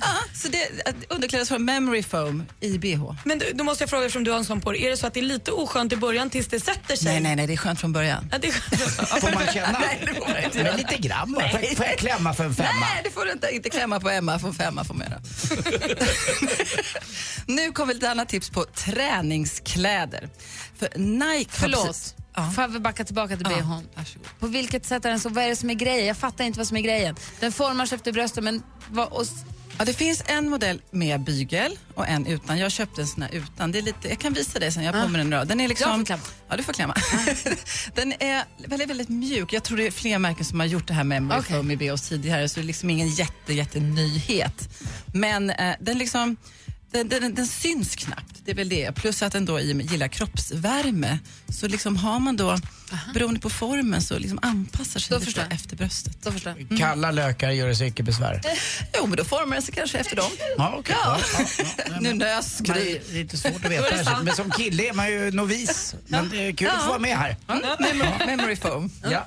[0.00, 0.68] ja, så det
[1.08, 3.12] underklädes från Memory Foam i bh.
[3.24, 4.86] Men du, då måste jag fråga eftersom du har en sån på dig.
[4.86, 7.12] Är det så att det är lite oskönt i början tills det sätter sig?
[7.12, 8.28] Nej, nej, nej, det är skönt från början.
[8.32, 9.08] Ja, det är skönt.
[9.20, 9.78] Får man känna?
[9.78, 10.76] Nej, det får man inte Men göra.
[10.76, 11.48] lite grann bara.
[11.48, 12.68] Får, får jag klämma för en femma?
[12.80, 13.48] Nej, det får du inte.
[13.50, 15.20] Inte klämma på Emma, får femma får mera.
[17.46, 20.28] nu kommer lite annat tips på träningskläder.
[20.78, 22.14] För Nike har Förlåt.
[22.38, 22.50] Ja.
[22.50, 23.88] Får jag backa tillbaka till Ja, bhn?
[24.38, 25.28] På vilket sätt är den så?
[25.28, 26.06] Vad är det som är grejen?
[26.06, 27.16] Jag fattar inte vad som är grejen.
[27.40, 29.26] Den formar sig efter bröstet men vad, och,
[29.78, 32.58] Ja, det finns en modell med bygel och en utan.
[32.58, 33.72] Jag köpte en sån här utan.
[33.72, 35.44] Det är lite, jag kan visa dig sen, jag har på mig den då.
[35.44, 36.22] Den är liksom, Jag får klämma.
[36.48, 36.94] Ja, du får klämma.
[37.94, 39.52] den är väldigt, väldigt mjuk.
[39.52, 41.56] Jag tror det är fler märken som har gjort det här med Memory Okej.
[41.56, 44.68] Foam i BHs tidigare, så det är liksom ingen jätte, jätte nyhet.
[45.14, 46.36] Men eh, den liksom
[46.90, 48.92] den, den, den syns knappt, det är väl det.
[48.94, 51.18] Plus att den då gillar kroppsvärme.
[51.48, 52.58] Så liksom har man då,
[53.14, 56.22] beroende på formen, så liksom anpassar sig Då lite efter bröstet.
[56.22, 56.78] då förstår jag.
[56.78, 58.40] Kalla lökar gör det så icke besvär.
[58.96, 60.30] Jo, men då formar den sig kanske efter dem.
[60.58, 60.96] Ja, okej.
[61.04, 61.20] Ja.
[61.38, 61.96] Ja, ja, ja.
[62.00, 62.74] nu nös Gry.
[62.74, 64.22] det är lite svårt att veta.
[64.22, 65.94] Men som kille är man ju novis.
[66.06, 67.36] Men det är kul att få vara med här.
[67.80, 68.90] Memory, memory foam.
[69.10, 69.26] Ja.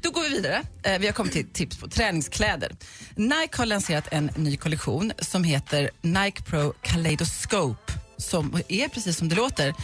[0.00, 0.62] Då går vi vidare.
[0.82, 2.76] Eh, vi har kommit till tips på träningskläder.
[3.14, 9.28] Nike har lanserat en ny kollektion som heter Nike Pro Kaleidoscope som är precis som
[9.28, 9.74] det låter.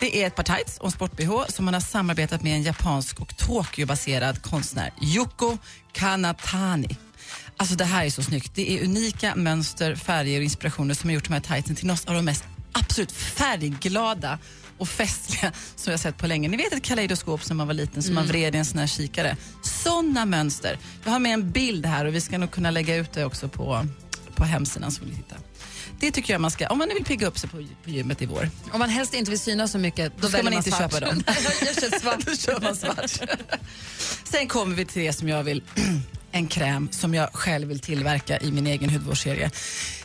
[0.00, 3.20] Det är ett par tights och en sport-bh som man har samarbetat med en japansk
[3.20, 5.58] och Tokyo-baserad konstnär, Yoko
[5.92, 6.96] Kanatani.
[7.56, 8.54] Alltså det här är så snyggt.
[8.54, 12.08] Det är unika mönster, färger och inspirationer som har gjort de här tightsen till något
[12.08, 14.38] av de mest absolut färgglada
[14.78, 16.48] och festliga som jag sett på länge.
[16.48, 18.86] Ni vet ett kaleidoskop som man var liten som man vred i en sån här
[18.86, 19.36] kikare.
[19.62, 20.78] Såna mönster.
[21.04, 23.48] Jag har med en bild här och vi ska nog kunna lägga ut det också
[23.48, 23.86] på,
[24.34, 25.36] på hemsidan så vill ni titta.
[26.00, 28.26] Det tycker jag man ska, om man vill pigga upp sig på, på gymmet i
[28.26, 28.50] vår.
[28.72, 30.92] Om man helst inte vill synas så mycket, då, Då ska väljer man inte svart.
[30.92, 31.22] köpa dem.
[31.66, 32.26] jag kör svart.
[32.26, 33.20] Då kör man svart.
[34.24, 35.62] Sen kommer vi till det som jag vill,
[36.32, 39.50] en kräm som jag själv vill tillverka i min egen hudvårdsserie.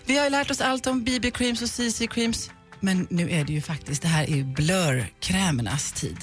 [0.05, 2.49] Vi har ju lärt oss allt om BB-creams och CC-creams,
[2.83, 6.17] men nu är det ju faktiskt, det här är ju blurkrämernas tid.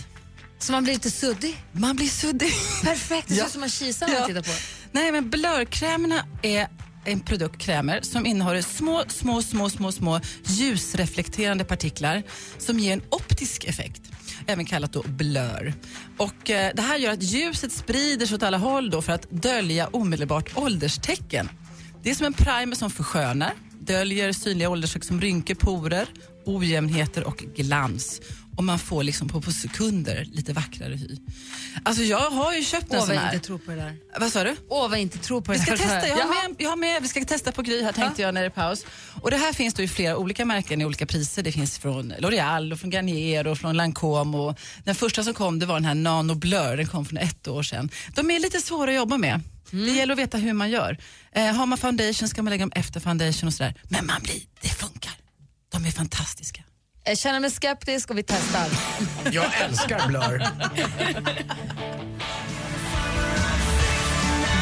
[0.58, 1.56] Så man blir lite suddig?
[1.72, 2.52] Man blir suddig.
[2.84, 3.46] Perfekt, det ser Ja.
[3.46, 4.26] ut som en kisa när man Ja.
[4.26, 4.60] tittar på.
[4.92, 6.68] Nej, men blurkrämerna är
[7.04, 12.22] en produkt, krämer, som innehåller små, små, små, små, små ljusreflekterande partiklar
[12.58, 14.02] som ger en optisk effekt,
[14.46, 15.74] även kallat då blur.
[16.18, 19.30] Och, eh, det här gör att ljuset sprider sig åt alla håll då för att
[19.30, 21.48] dölja omedelbart ålderstecken.
[22.02, 26.06] Det är som en primer som förskönar, döljer synliga ålderstecken som rynkor, porer,
[26.56, 28.20] ojämnheter och glans.
[28.56, 31.16] Och man får liksom på, på sekunder lite vackrare hy.
[31.82, 33.34] Alltså jag har ju köpt en Åh, sån här.
[33.34, 33.96] inte tror på det där.
[34.20, 34.56] Vad sa du?
[34.68, 35.78] Åh, vad inte tror på Vi det ska där.
[35.78, 38.34] testa, jag har, med, jag har med, vi ska testa på Gry här tänkte jag
[38.34, 38.84] när det är paus.
[39.22, 41.42] Och det här finns då i flera olika märken i olika priser.
[41.42, 44.38] Det finns från L'Oreal och från Garnier och från Lancome.
[44.38, 47.48] Och den första som kom det var den här Nano Blur, den kom för ett
[47.48, 47.90] år sedan.
[48.14, 49.40] De är lite svåra att jobba med.
[49.72, 49.84] Mm.
[49.86, 50.98] Det gäller att veta hur man gör.
[51.32, 53.74] Eh, har man foundation ska man lägga dem efter foundation och sådär.
[53.88, 55.12] Men man blir, det funkar.
[55.70, 56.62] De är fantastiska.
[57.04, 58.66] Jag känner mig skeptisk och vi testar.
[59.32, 60.38] Jag älskar Blur.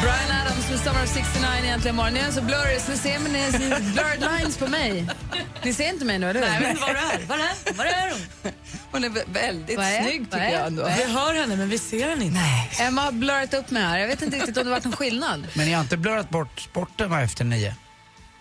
[0.01, 2.15] Brian Adams med Summer of 69 egentligen imorgon.
[2.15, 5.07] Jag är så blurry så ni ser ni blurred lines på mig.
[5.63, 6.47] Ni ser inte mig nu, eller hur?
[6.59, 7.25] Nej, inte var är.
[7.27, 8.51] Var är, var är hon?
[8.91, 10.83] Hon är vä- väldigt Vad är- snygg tycker jag ändå.
[10.97, 12.39] Vi hör henne men vi ser henne inte.
[12.39, 12.71] Nej.
[12.79, 13.97] Emma har blurrat upp mig här.
[13.99, 15.47] Jag vet inte riktigt om det varit någon skillnad.
[15.53, 17.75] Men ni har inte blurrat bort sporten efter nio?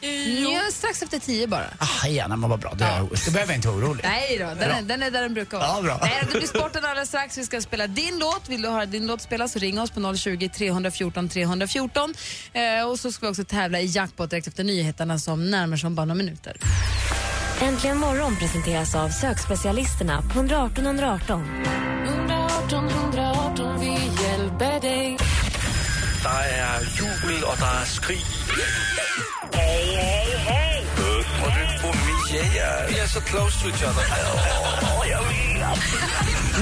[0.00, 1.64] Ja, strax efter tio bara.
[1.78, 2.74] Ah, gärna, men vad bra.
[2.74, 2.84] Det,
[3.24, 4.04] det behöver jag inte vara orolig.
[4.04, 5.68] Nej då, den är, den är där den brukar vara.
[5.68, 5.98] Ja, bra.
[6.02, 7.38] Nej, det blir sporten alldeles strax.
[7.38, 8.48] Vi ska spela din låt.
[8.48, 12.14] Vill du höra din låt spelas så ring oss på 020 314 314.
[12.52, 15.86] Eh, och så ska vi också tävla i jackpot direkt efter nyheterna som närmar sig
[15.86, 16.56] om bara några minuter.
[17.62, 21.44] Äntligen morgon presenteras av sökspecialisterna på 118 118.
[22.06, 23.86] 118 118, vi
[24.22, 25.18] hjälper dig.
[26.22, 28.24] Der er jubel, og der er skrig.
[29.58, 30.84] Hej, hej, hej.
[31.44, 34.04] Og det får vi, yeah, we are so close to each other.
[34.04, 34.38] Oh.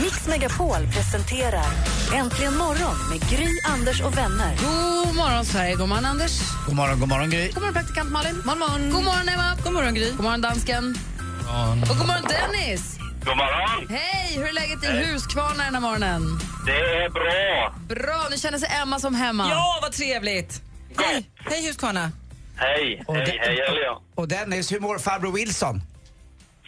[0.02, 1.66] Mix Megapol presenterar
[2.14, 4.56] Äntligen morgon med Gry, Anders och vänner.
[4.56, 6.40] God morgon Sverige, god morgon Anders.
[6.66, 7.46] God morgon, god morgon Gry.
[7.48, 8.34] God morgon praktikant Malin.
[8.44, 8.90] God morgon.
[8.90, 9.56] God morgon Emma.
[9.64, 10.10] God morgon Gry.
[10.10, 10.98] God morgon dansken.
[11.90, 12.98] Och god morgon Dennis.
[13.24, 13.86] God morgon!
[13.88, 16.40] Hej, hur är läget i Huskvarna den här morgonen?
[16.66, 17.74] Det är bra.
[17.88, 19.48] Bra, nu känner sig Emma som hemma.
[19.50, 20.62] Ja, vad trevligt!
[20.98, 22.10] Hej, hej Huskvarna.
[22.56, 24.02] Hej, Och hej, hej, ja.
[24.14, 25.82] Och Dennis, hur mår farbror Wilson?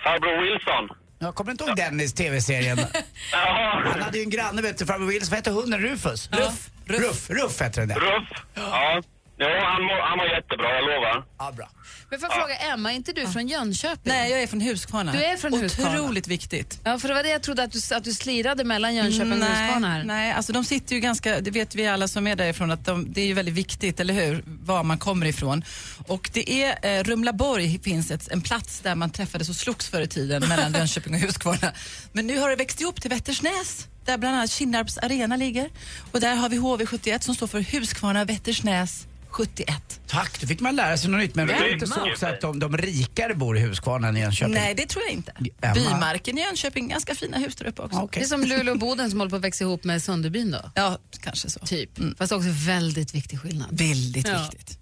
[0.05, 0.89] Farbror Wilson.
[1.19, 2.79] Jag kommer inte ihåg Dennis TV-serien.
[3.33, 5.31] Han hade ju en granne, vet du, farbror Wilson.
[5.31, 5.81] Vad hette hunden?
[5.81, 6.29] Rufus?
[6.33, 6.71] Ruff.
[6.87, 7.97] Ruff, Ruff hette den där.
[7.97, 8.29] Ruff.
[8.55, 9.03] Ja.
[9.41, 11.25] Jo, han mår, han mår jättebra, jag lovar.
[11.39, 11.69] Ja, bra.
[12.11, 14.13] Men får jag fråga Emma, är inte du från Jönköping?
[14.13, 15.13] Nej, jag är från Huskvarna.
[15.13, 16.01] Du är från Huskvarna?
[16.01, 16.81] Otroligt viktigt.
[16.85, 19.39] Ja, för det var det jag trodde att du, att du slirade mellan Jönköping och
[19.39, 20.05] Huskvarna här.
[20.05, 23.13] nej, alltså de sitter ju ganska, det vet vi alla som är därifrån, att de,
[23.13, 25.65] det är ju väldigt viktigt, eller hur, var man kommer ifrån.
[26.07, 30.01] Och det är, eh, Rumlaborg finns ett, en plats där man träffades och slogs förr
[30.01, 31.73] i tiden mellan Jönköping och Huskvarna.
[32.13, 35.71] Men nu har det växt ihop till Vättersnäs, där bland annat Kinnarps arena ligger.
[36.13, 39.07] Och där har vi HV71 som står för Huskvarna Vättersnäs
[39.39, 40.01] 71.
[40.07, 41.35] Tack, då fick man lära sig något nytt.
[41.35, 44.21] Men det är inte så också att de, de rikare bor i Huskvarna än i
[44.21, 44.55] Jönköping?
[44.55, 45.33] Nej, det tror jag inte.
[45.63, 45.75] Emma?
[45.75, 48.09] Bymarken i Jönköping, ganska fina hus där uppe också.
[48.13, 50.71] Det är som Luleå och Boden som håller på att växa ihop med Sunderbyn då?
[50.75, 51.61] Ja, kanske så.
[51.61, 51.91] Typ.
[52.19, 53.69] Fast också väldigt viktig skillnad.
[53.71, 54.39] Väldigt Ja.
[54.51, 54.79] viktigt.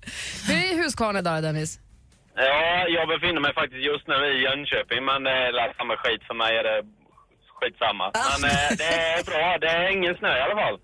[0.48, 1.80] Hur är Huskvarna idag Dennis?
[2.34, 5.30] Ja, jag befinner mig faktiskt just nu i Jönköping, men det
[5.70, 6.50] är samma skit för mig.
[6.60, 6.78] Är det
[7.58, 8.06] skitsamma.
[8.42, 9.46] Men eh, det är bra.
[9.64, 10.76] Det är ingen snö i alla fall.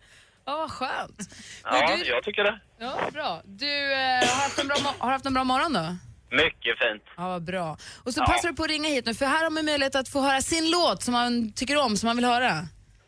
[0.46, 1.20] Ja, vad skönt.
[1.64, 2.60] Ja, du- jag tycker det.
[2.78, 3.40] Ja, bra.
[3.44, 5.96] Du eh, har, haft en bra mo- har haft en bra morgon då?
[6.36, 7.02] Mycket fint.
[7.16, 7.76] Ja, vad bra.
[8.04, 8.26] Och så Ja.
[8.26, 10.40] passar du på att ringa hit nu, för här har man möjlighet att få höra
[10.40, 12.52] sin låt som man tycker om, som man vill höra.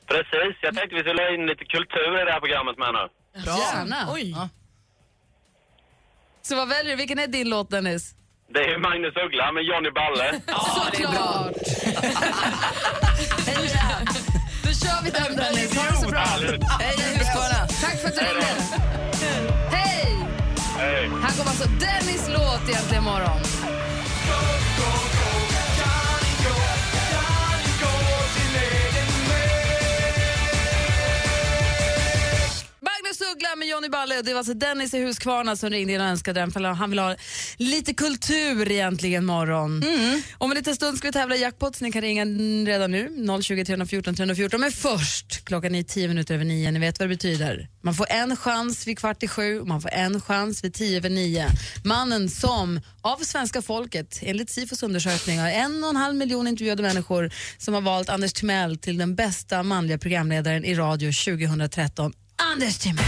[0.06, 0.56] Precis.
[0.62, 3.08] Jag tänkte vi skulle ha in lite kultur i det här programmet med nu.
[3.44, 4.12] Gärna.
[4.12, 4.34] Oj.
[6.42, 6.96] Så vad väljer du?
[6.96, 8.14] Vilken är din låt Dennis?
[8.54, 10.40] Det är Magnus Uggla med Johnny Balle.
[10.74, 11.54] Såklart!
[15.04, 15.76] Vi den Dennis.
[15.76, 16.20] Ha det så bra.
[16.80, 17.66] Hej Huskvarna!
[17.80, 18.46] Tack för att du ringde.
[19.70, 20.16] Hej!
[20.78, 21.10] Hej.
[21.22, 23.63] Här kommer alltså Dennis låt egentligen imorgon.
[33.32, 34.22] Uggla med Johnny Balle.
[34.22, 36.50] Det var alltså Dennis i Huskvarna som ringde in och önskade den.
[36.50, 37.16] För han vill ha
[37.56, 39.82] lite kultur egentligen morgon.
[40.38, 42.24] Om en liten stund ska vi tävla i jackpot så ni kan ringa
[42.70, 43.26] redan nu.
[43.42, 44.60] 020 314 314.
[44.60, 46.70] Men först, klockan är 10 minuter över nio.
[46.70, 47.68] Ni vet vad det betyder.
[47.82, 50.96] Man får en chans vid kvart i sju och man får en chans vid tio
[50.96, 51.48] över nio.
[51.84, 56.82] Mannen som av svenska folket, enligt Sifos undersökning, har en och en halv miljon intervjuade
[56.82, 62.12] människor som har valt Anders Timell till den bästa manliga programledaren i radio 2013.
[62.54, 63.04] Anders Timell.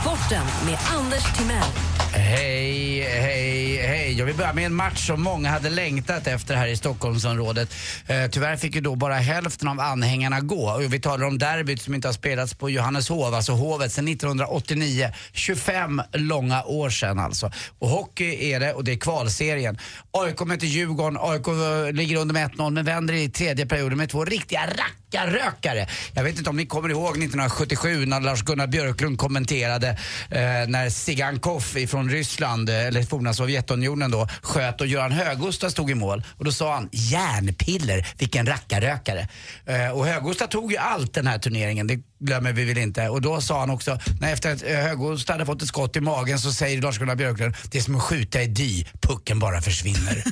[0.00, 1.95] Sporten med Anders Timell.
[2.18, 4.18] Hej, hej, hej.
[4.18, 7.74] Jag vill börja med en match som många hade längtat efter här i Stockholmsområdet.
[8.06, 10.70] Eh, tyvärr fick ju då bara hälften av anhängarna gå.
[10.70, 15.12] Och vi talar om derbyt som inte har spelats på Johanneshov, alltså Hovet, sedan 1989.
[15.32, 17.52] 25 långa år sedan alltså.
[17.78, 19.78] Och hockey är det och det är kvalserien.
[20.10, 24.10] AIK möter Djurgården, AIK eh, ligger under med 1-0 men vänder i tredje perioden med
[24.10, 25.88] två riktiga rackarrökare.
[26.14, 29.88] Jag vet inte om ni kommer ihåg 1977 när Lars-Gunnar Björklund kommenterade
[30.30, 35.90] eh, när Sigankov ifrån Ryssland, eh, eller forna Sovjetunionen då, sköt och Göran Höggusta stod
[35.90, 36.24] i mål.
[36.38, 39.28] Och då sa han järnpiller, vilken rackarrökare.
[39.66, 43.08] Eh, och Höggusta tog ju allt den här turneringen, det glömmer vi väl inte.
[43.08, 46.00] Och då sa han också, när efter att eh, Höggusta hade fått ett skott i
[46.00, 50.24] magen så säger Lars-Gunnar Björklund, det är som att skjuta i dy, pucken bara försvinner.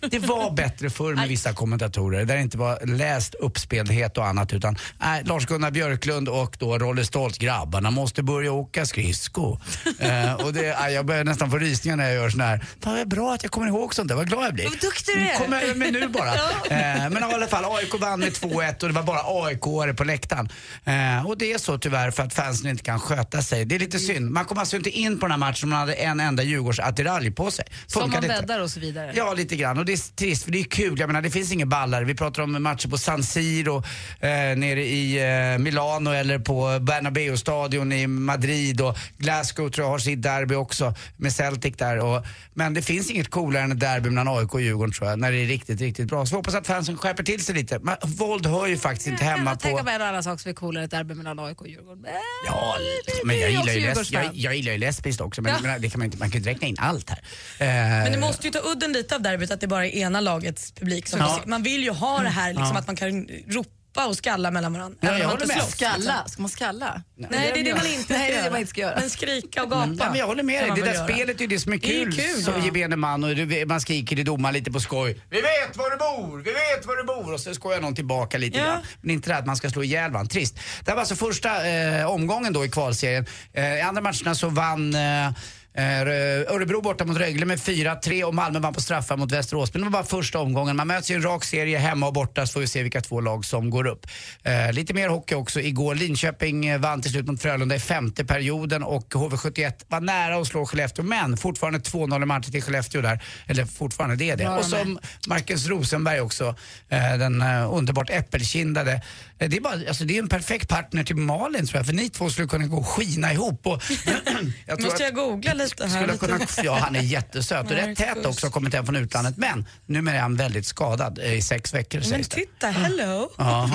[0.10, 4.52] det var bättre förr med vissa kommentatorer där det inte var läst uppspelthet och annat
[4.52, 9.58] utan nej, Lars-Gunnar Björklund och då Rolle Stolt, grabbarna måste börja åka skridsko.
[9.98, 13.08] eh, och det, jag börjar nästan få rysningar när jag gör sån här, fan vad
[13.08, 14.64] bra att jag kommer ihåg sånt där, vad glad jag blir.
[14.64, 15.38] Vad duktig du är.
[15.38, 16.34] Kom över mig nu bara.
[16.70, 20.04] eh, men i alla fall, AIK vann med 2-1 och det var bara AIK-are på
[20.04, 20.48] läktaren.
[20.84, 23.64] Eh, och det är så tyvärr för att fansen inte kan sköta sig.
[23.64, 24.30] Det är lite synd.
[24.30, 27.30] Man kom alltså inte in på den här matchen om man hade en enda Djurgårdsattiralj
[27.30, 27.64] på sig.
[27.86, 29.12] Som man bäddar och så vidare.
[29.14, 29.78] Ja, lite grann.
[29.78, 31.00] Och det är trist för det är kul.
[31.00, 32.04] Jag menar, det finns inga ballare.
[32.04, 33.76] Vi pratar om matcher på San Siro
[34.20, 35.18] eh, nere i
[35.52, 40.79] eh, Milano eller på Bernabeu-stadion i Madrid och Glasgow tror jag har sitt derby också
[41.16, 41.98] med Celtic där.
[41.98, 45.18] Och, men det finns inget coolare än ett derby mellan AIK och Djurgården tror jag,
[45.18, 46.26] när det är riktigt, riktigt bra.
[46.26, 47.78] Så vi hoppas att fansen skärper till sig lite.
[47.78, 49.84] Men våld hör ju faktiskt inte hemma Jag tänker på...
[49.84, 52.04] på en annan sak som är coolare än ett derby mellan AIK och Djurgården.
[52.46, 52.76] Ja,
[53.24, 55.60] men jag gillar också ju, les- jag, jag gillar ju lesbiskt också, men Ja.
[55.62, 57.18] menar, det kan man, inte, man kan ju inte räkna in allt här.
[57.58, 60.20] Men det Eh, måste ju ta udden lite av derbyt att det bara är ena
[60.20, 61.40] lagets publik som Ja.
[61.46, 62.78] Man vill ju ha det här liksom, Ja.
[62.78, 64.96] att man kan ropa och skalla mellan varandra.
[65.00, 65.56] Ja, jag håller inte med.
[65.62, 65.96] slåss, Skalla?
[65.98, 66.28] liksom.
[66.32, 67.02] Ska man skalla?
[67.16, 68.50] Nej, det är det man inte Nej, ska det är det göra.
[68.50, 69.00] man inte ska göra.
[69.00, 69.82] Men skrika och gapa.
[69.84, 69.96] Mm.
[70.00, 70.72] Ja, men jag håller med dig.
[70.76, 71.04] Det där göra.
[71.04, 72.64] spelet är ju det som är Det är kul, kul, som ja.
[72.64, 73.24] gemene man.
[73.24, 73.30] Och
[73.66, 75.20] man skriker till domaren lite på skoj.
[75.30, 77.32] Vi vet var du bor, vi vet var du bor.
[77.34, 78.64] Och så skojar någon tillbaka lite Ja.
[78.64, 78.80] grann.
[79.00, 80.30] Men inte det att man ska slå ihjäl varandra.
[80.30, 80.54] Trist.
[80.84, 83.26] Det här var alltså första eh, omgången då i kvalserien.
[83.52, 85.30] Eh, I andra matcherna så vann eh,
[85.74, 89.74] Örebro borta mot Rögle med 4-3 och Malmö vann på straffar mot Västerås.
[89.74, 90.76] Men det var bara första omgången.
[90.76, 93.20] Man möts i en rak serie hemma och borta så får vi se vilka två
[93.20, 94.06] lag som går upp.
[94.42, 95.60] Eh, lite mer hockey också.
[95.60, 100.36] Igår Linköping eh, vann till slut mot Frölunda i femte perioden och HV71 var nära
[100.36, 103.22] att slå Skellefteå men fortfarande 2-0 i matchen till Skellefteå där.
[103.46, 104.48] Eller fortfarande det är det.
[104.48, 106.54] Och som Marcus Rosenberg också,
[106.88, 109.02] eh, den eh, underbart äppelkindade.
[109.38, 111.92] Eh, det, är bara, alltså, det är en perfekt partner till Malin tror jag för
[111.92, 113.66] ni två skulle kunna gå och skina ihop.
[113.66, 113.82] Och,
[114.66, 115.54] jag Måste jag googla?
[115.70, 119.36] Skulle kunna, ja, han är jättesöt och rätt tät också, har kommit hem från utlandet.
[119.36, 122.36] Men numera är han väldigt skadad eh, i sex veckor Men sägs det.
[122.36, 123.30] titta, hello.
[123.38, 123.70] Jaha,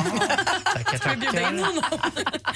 [0.73, 1.65] tackar, Ska vi bjuda in tackar.
[1.65, 1.83] honom?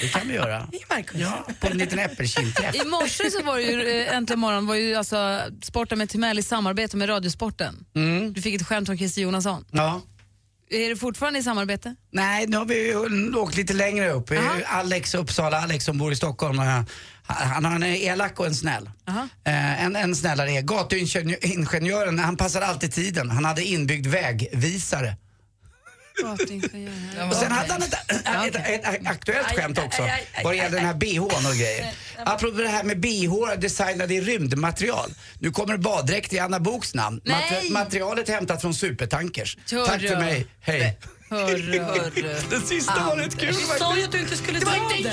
[0.00, 0.68] Det kan vi göra.
[0.72, 1.20] Hej Marcus.
[1.20, 2.74] Ja, på en liten äppelkindträff.
[2.74, 6.38] I morse så var det ju, eh, äntligen morgon, var ju alltså Sporten med Timell
[6.38, 7.84] i samarbete med Radiosporten.
[7.96, 8.32] Mm.
[8.32, 9.64] Du fick ett skämt från Christer Jonasson.
[9.70, 10.00] Ja.
[10.72, 11.94] Är det fortfarande i samarbete?
[12.12, 14.30] Nej, nu har vi ju åkt lite längre upp.
[14.30, 14.54] Aha.
[14.66, 16.58] Alex Uppsala, Alex som bor i Stockholm.
[16.58, 16.80] eh,
[17.32, 18.90] Han har en elak och en snäll.
[19.08, 19.28] Aha.
[19.46, 23.30] Eh, En, en snällare är gatuingenjören, han passar alltid tiden.
[23.30, 25.16] Han hade inbyggd vägvisare.
[27.30, 30.02] Och sen hade han ett, ett, ett, ett aktuellt skämt också
[30.44, 31.94] vad det gäller den här bhn och grejer.
[32.24, 35.10] Apropå det här med bh designade i rymdmaterial.
[35.38, 37.20] Nu kommer baddräkt i Anna Boks namn.
[37.24, 37.70] Nej!
[37.70, 39.58] materialet är hämtat från supertankers.
[39.72, 39.86] Hörru.
[39.86, 40.98] Tack för mig, hej.
[41.30, 42.34] Hörru, hörru.
[42.50, 44.96] Den sista var rätt kul Du sa ju att du inte skulle Det ta var
[44.96, 45.08] inte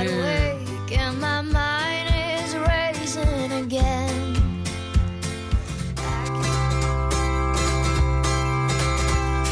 [0.00, 2.08] I'm wide awake and my mind
[2.44, 4.36] is racing again.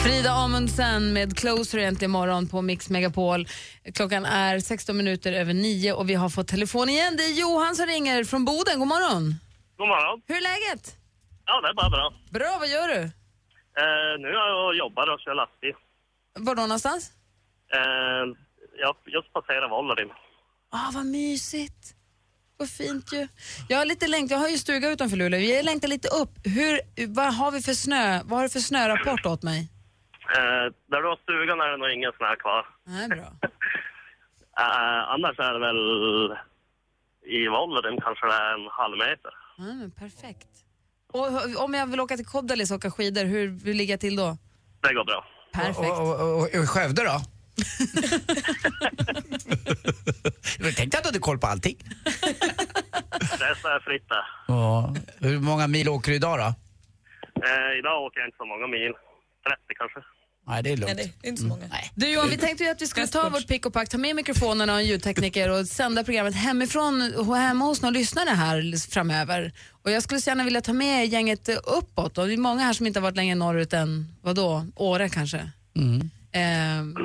[0.02, 3.46] Frida Amundsen med Closer äntligen morgon på Mix Megapol.
[3.94, 7.16] Klockan är 16 minuter över nio och vi har fått telefon igen.
[7.16, 8.78] Det är Johan som ringer från Boden.
[8.78, 9.34] God morgon.
[9.76, 10.22] God morgon.
[10.26, 10.96] Hur är läget?
[11.46, 12.12] Ja, det är bara bra.
[12.30, 13.00] Bra, vad gör du?
[13.80, 15.74] Eh, nu är jag och jobbar och kör lastbil.
[16.38, 17.12] Var då någonstans?
[17.74, 18.24] Eh,
[18.80, 20.08] jag just passerat Vållerim.
[20.70, 21.94] Ah, vad mysigt.
[22.56, 23.28] Vad fint ju.
[23.68, 25.40] Jag har lite längt, jag har ju stuga utanför Luleå.
[25.40, 26.30] Jag längtar lite upp.
[26.44, 26.80] Hur,
[27.14, 28.20] vad har vi för snö?
[28.24, 29.60] Vad har du för snörapport åt mig?
[30.36, 32.66] Eh, där du har stugan är det nog ingen snö kvar.
[32.86, 33.32] Nej, bra.
[34.60, 35.80] Eh, annars är det väl
[37.36, 39.32] i Vållerim kanske det är en halv meter.
[39.58, 40.48] Ja, men perfekt.
[41.12, 44.16] Och om jag vill åka till Kobdalis och åka skidor, hur, hur ligger jag till
[44.16, 44.36] då?
[44.80, 45.24] Det går bra.
[45.52, 45.78] Perfekt.
[45.78, 47.20] Och, och, och, och Skövde då?
[50.58, 51.76] Jag tänkte att du hade koll på allting.
[53.38, 54.24] Det är fritt där.
[54.48, 54.94] Ja.
[55.18, 56.44] Hur många mil åker du idag då?
[57.46, 58.92] Eh, idag åker jag inte så många mil.
[58.92, 60.00] 30 kanske.
[60.48, 60.96] Nej, det är lugnt.
[60.96, 61.64] Nej, det är inte så många.
[61.94, 64.16] Du Johan, vi tänkte ju att vi skulle ta vårt pick och pack, ta med
[64.16, 69.52] mikrofonerna och en ljudtekniker och sända programmet hemifrån och hemma hos några lyssnare här framöver.
[69.82, 72.72] Och jag skulle så gärna vilja ta med gänget uppåt och det är många här
[72.72, 75.50] som inte har varit längre norrut än, vadå, Åre kanske.
[75.76, 76.10] Mm.
[76.32, 76.96] Ehm,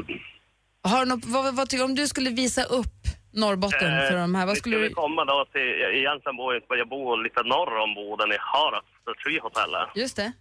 [0.84, 2.96] har du något, vad, vad tycker du om du skulle visa upp
[3.32, 4.46] Norrbotten för de här?
[4.46, 4.90] Vad vi skulle du...
[4.90, 5.62] komma då till,
[6.02, 9.92] egentligen bor jag jag bor lite norr om Boden i Harads, där Tree Hotel är.
[10.02, 10.32] Just det.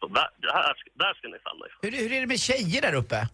[0.00, 1.80] Så där, där, där ska ni stanna ifrån.
[1.82, 3.28] Hur, hur är det med tjejer där uppe?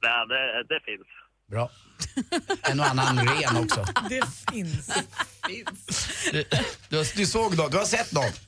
[0.00, 1.06] Ja, det, det finns.
[1.50, 1.70] Bra.
[2.62, 3.84] En och annan ren också.
[4.08, 4.22] Det
[4.52, 4.90] finns.
[6.32, 6.44] Du,
[6.88, 8.40] du, har- du såg något, du har sett något.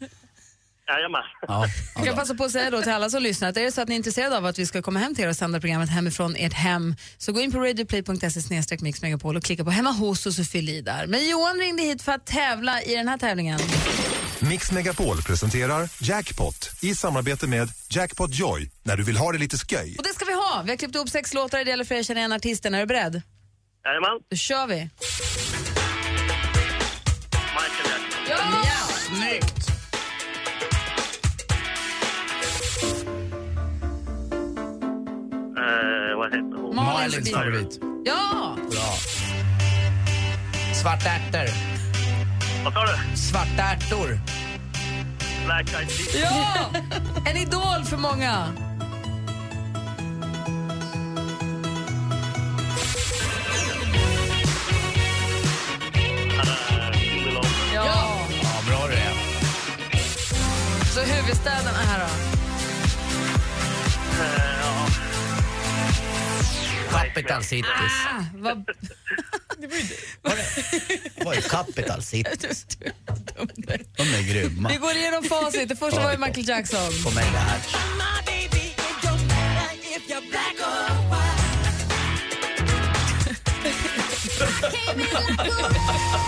[0.91, 1.23] Jajamän.
[1.49, 1.67] Ja,
[1.97, 3.81] Jag kan passa på att säga då till alla som lyssnar att är det så
[3.81, 5.91] att ni är intresserade av att vi ska komma hem till er och sända programmet
[5.91, 10.33] hemifrån ert hem så gå in på radioplay.se mixmegapol och klicka på hemma hos och
[10.33, 11.07] så fyll i där.
[11.07, 13.61] Men Johan ringde hit för att tävla i den här tävlingen.
[14.39, 19.57] Mix Megapol presenterar Jackpot i samarbete med Jackpot Joy när du vill ha det lite
[19.57, 19.97] sköj.
[19.99, 20.63] Och det ska vi ha.
[20.65, 22.75] Vi har klippt ihop sex låtar, det gäller för er att känna igen artisten.
[22.75, 23.23] Är du beredd?
[23.85, 24.21] Jajamän.
[24.31, 24.91] Då kör vi.
[36.17, 36.77] Vad heter hon?
[36.77, 37.81] Malins favorit.
[38.05, 38.57] Ja!
[38.71, 38.95] Bra.
[40.75, 41.49] Svartärtor.
[42.65, 43.17] Vad sa du?
[43.17, 44.21] Svartärtor.
[45.47, 46.15] Black Eyed Peas.
[46.15, 46.71] Ja!
[47.31, 48.47] En idol för många.
[57.75, 57.85] Ja.
[57.85, 59.15] Ja, bra det är.
[60.85, 62.30] Så huvudstäderna här då?
[67.15, 67.93] Capital Cities.
[68.07, 68.65] Ah, vad...
[69.59, 72.67] Det var ju Capital Cities.
[73.97, 74.69] De är grymma.
[74.69, 75.69] Vi går igenom facit.
[75.69, 76.93] Det första var ju Michael Jackson.
[77.05, 77.77] På megahertz.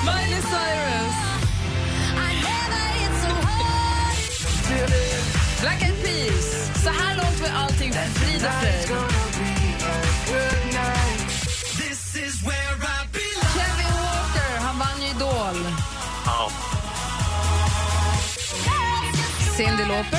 [0.05, 1.16] Miley Cyrus.
[5.61, 6.70] Black Eyed Peas.
[6.85, 8.91] Så här långt var allting frid och fröjd.
[19.63, 20.19] Cyndi Lauper.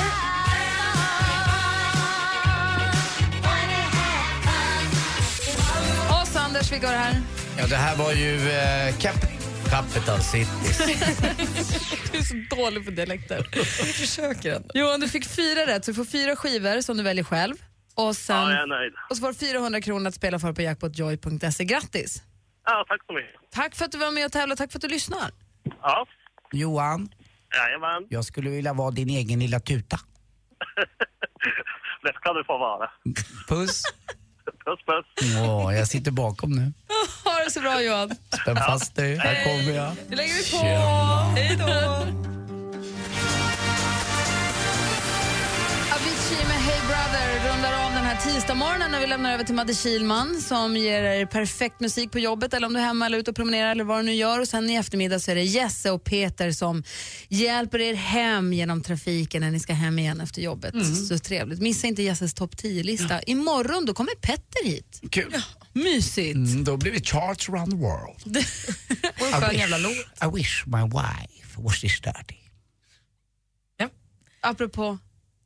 [6.20, 7.22] Och så Anders, vilka var det här?
[7.58, 9.14] Ja, det här var ju eh, Cap
[9.70, 10.78] Capital Cities.
[12.12, 13.48] Du är så dålig på dialekter.
[13.84, 14.68] Vi försöker ändå.
[14.74, 17.54] Johan, du fick fyra rätt, så du får fyra skivor som du väljer själv.
[17.94, 18.92] Och, sen, Ja, jag är nöjd.
[19.10, 21.64] och så får du 400 kronor att spela för på jackpotjoy.se.
[21.64, 22.22] Grattis!
[22.66, 23.30] Ja, tack så mycket.
[23.52, 25.30] Tack för att du var med och tävlade, tack för att du lyssnar.
[25.82, 26.06] Ja,
[26.52, 27.08] Johan,
[27.56, 28.06] jajamän.
[28.10, 30.00] jag skulle vilja vara din egen lilla tuta.
[32.02, 32.90] Det ska du få vara.
[33.48, 33.82] Puss.
[34.64, 35.34] Puss, puss.
[35.48, 36.72] Åh, jag sitter bakom nu.
[37.24, 38.10] Ha det så bra Johan.
[38.42, 39.92] Spänn fast dig, här kommer jag.
[40.08, 40.66] Nu lägger vi på.
[41.36, 42.43] Hej då.
[48.24, 52.54] Tisdagsmorgonen när vi lämnar över till Madde Kilman som ger er perfekt musik på jobbet
[52.54, 54.40] eller om du är hemma eller ute och promenerar eller vad du nu gör.
[54.40, 56.82] Och sen i eftermiddag så är det Jesse och Peter som
[57.28, 60.74] hjälper er hem genom trafiken när ni ska hem igen efter jobbet.
[61.08, 61.60] Så trevligt.
[61.60, 63.22] Missa inte Jesses topp 10-lista.
[63.22, 65.00] Imorgon då kommer Petter hit.
[65.10, 65.34] Kul.
[65.72, 66.36] Mysigt.
[66.36, 68.36] Mm, då blir vi charts around the world.
[69.20, 69.92] Och en skön jävla låt.
[70.22, 72.36] I wish my wife was this dirty.
[74.40, 74.98] Apropå?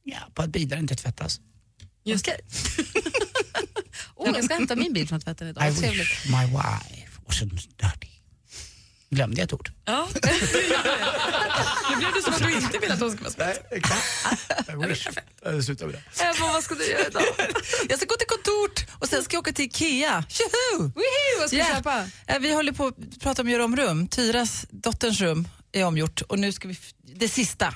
[0.04, 1.40] Ja, på att bilar inte tvättas.
[2.08, 2.40] Just Okej.
[4.16, 5.70] oh, jag ska hämta min bil från tvätten idag.
[5.72, 6.00] I Trevligt.
[6.00, 8.08] wish my wife wasn't dirty.
[9.10, 9.72] Glömde jag ett ord?
[9.84, 10.08] Ja.
[11.90, 13.58] nu blev det som att du inte vill att hon ska vara spänd.
[14.84, 15.06] I wish.
[15.44, 16.22] Jag slutar med det.
[16.24, 17.22] Emma, vad ska du göra idag?
[17.88, 20.24] Jag ska gå till kontort och sen ska jag åka till Ikea.
[20.28, 20.82] Tjoho!
[20.82, 22.06] Woohoo, vad ska du köpa?
[22.26, 24.08] Eh, Vi håller på att prata om att göra om rum.
[24.08, 26.74] Tyras dotterns rum är omgjort och nu ska vi...
[26.74, 27.74] f- Det sista.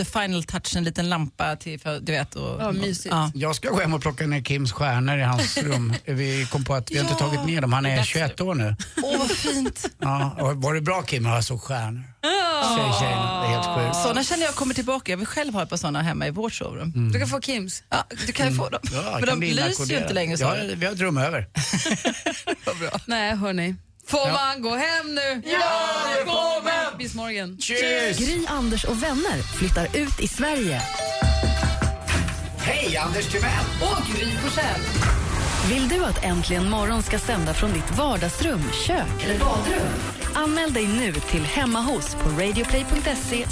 [0.00, 2.34] The final touch, en liten lampa till, för, du vet.
[2.34, 3.06] Och, Ja, mysigt.
[3.14, 3.30] Ja.
[3.34, 5.94] Jag ska gå hem och plocka ner Kims stjärnor i hans rum.
[6.04, 7.28] Vi kom på att vi har inte Ja.
[7.30, 7.72] tagit ner dem.
[7.72, 8.76] Han är Dags 21 år nu.
[9.02, 9.86] Åh, vad fint.
[9.98, 11.24] Ja, och var det bra Kim?
[11.26, 12.02] Jag såg stjärnor.
[12.76, 14.06] Tjej, tjejerna, det är helt sjukt.
[14.06, 15.12] Såna känner jag kommer tillbaka.
[15.12, 17.10] Jag vill själv ha ett par såna hemma i vårt sovrum.
[17.12, 17.82] Du kan få Kims.
[17.88, 18.80] Ja, du kan ju få dem.
[18.92, 20.36] Ja, Men de lyser ju inte längre.
[20.40, 20.74] Ja, sa du.
[20.74, 21.46] vi har ett rum över.
[23.06, 23.74] Nej, hörni.
[24.10, 25.42] Får man gå hem nu?
[25.50, 25.60] Ja,
[26.18, 26.98] det får man!
[26.98, 27.56] Bis morgon.
[28.18, 30.82] Gry, Anders och vänner flyttar ut i Sverige.
[32.58, 33.64] Hej, Anders Timell!
[33.80, 34.80] Och Gry Forssell.
[35.68, 39.88] Vill du att Äntligen morgon ska sända från ditt vardagsrum, kök eller badrum?
[40.34, 43.46] Anmäl dig nu till Hemma hos på radioplay.se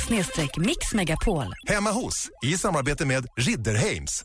[0.57, 1.55] mixmegapol.
[1.67, 4.25] Hemma hos, i samarbete med Ridderheims.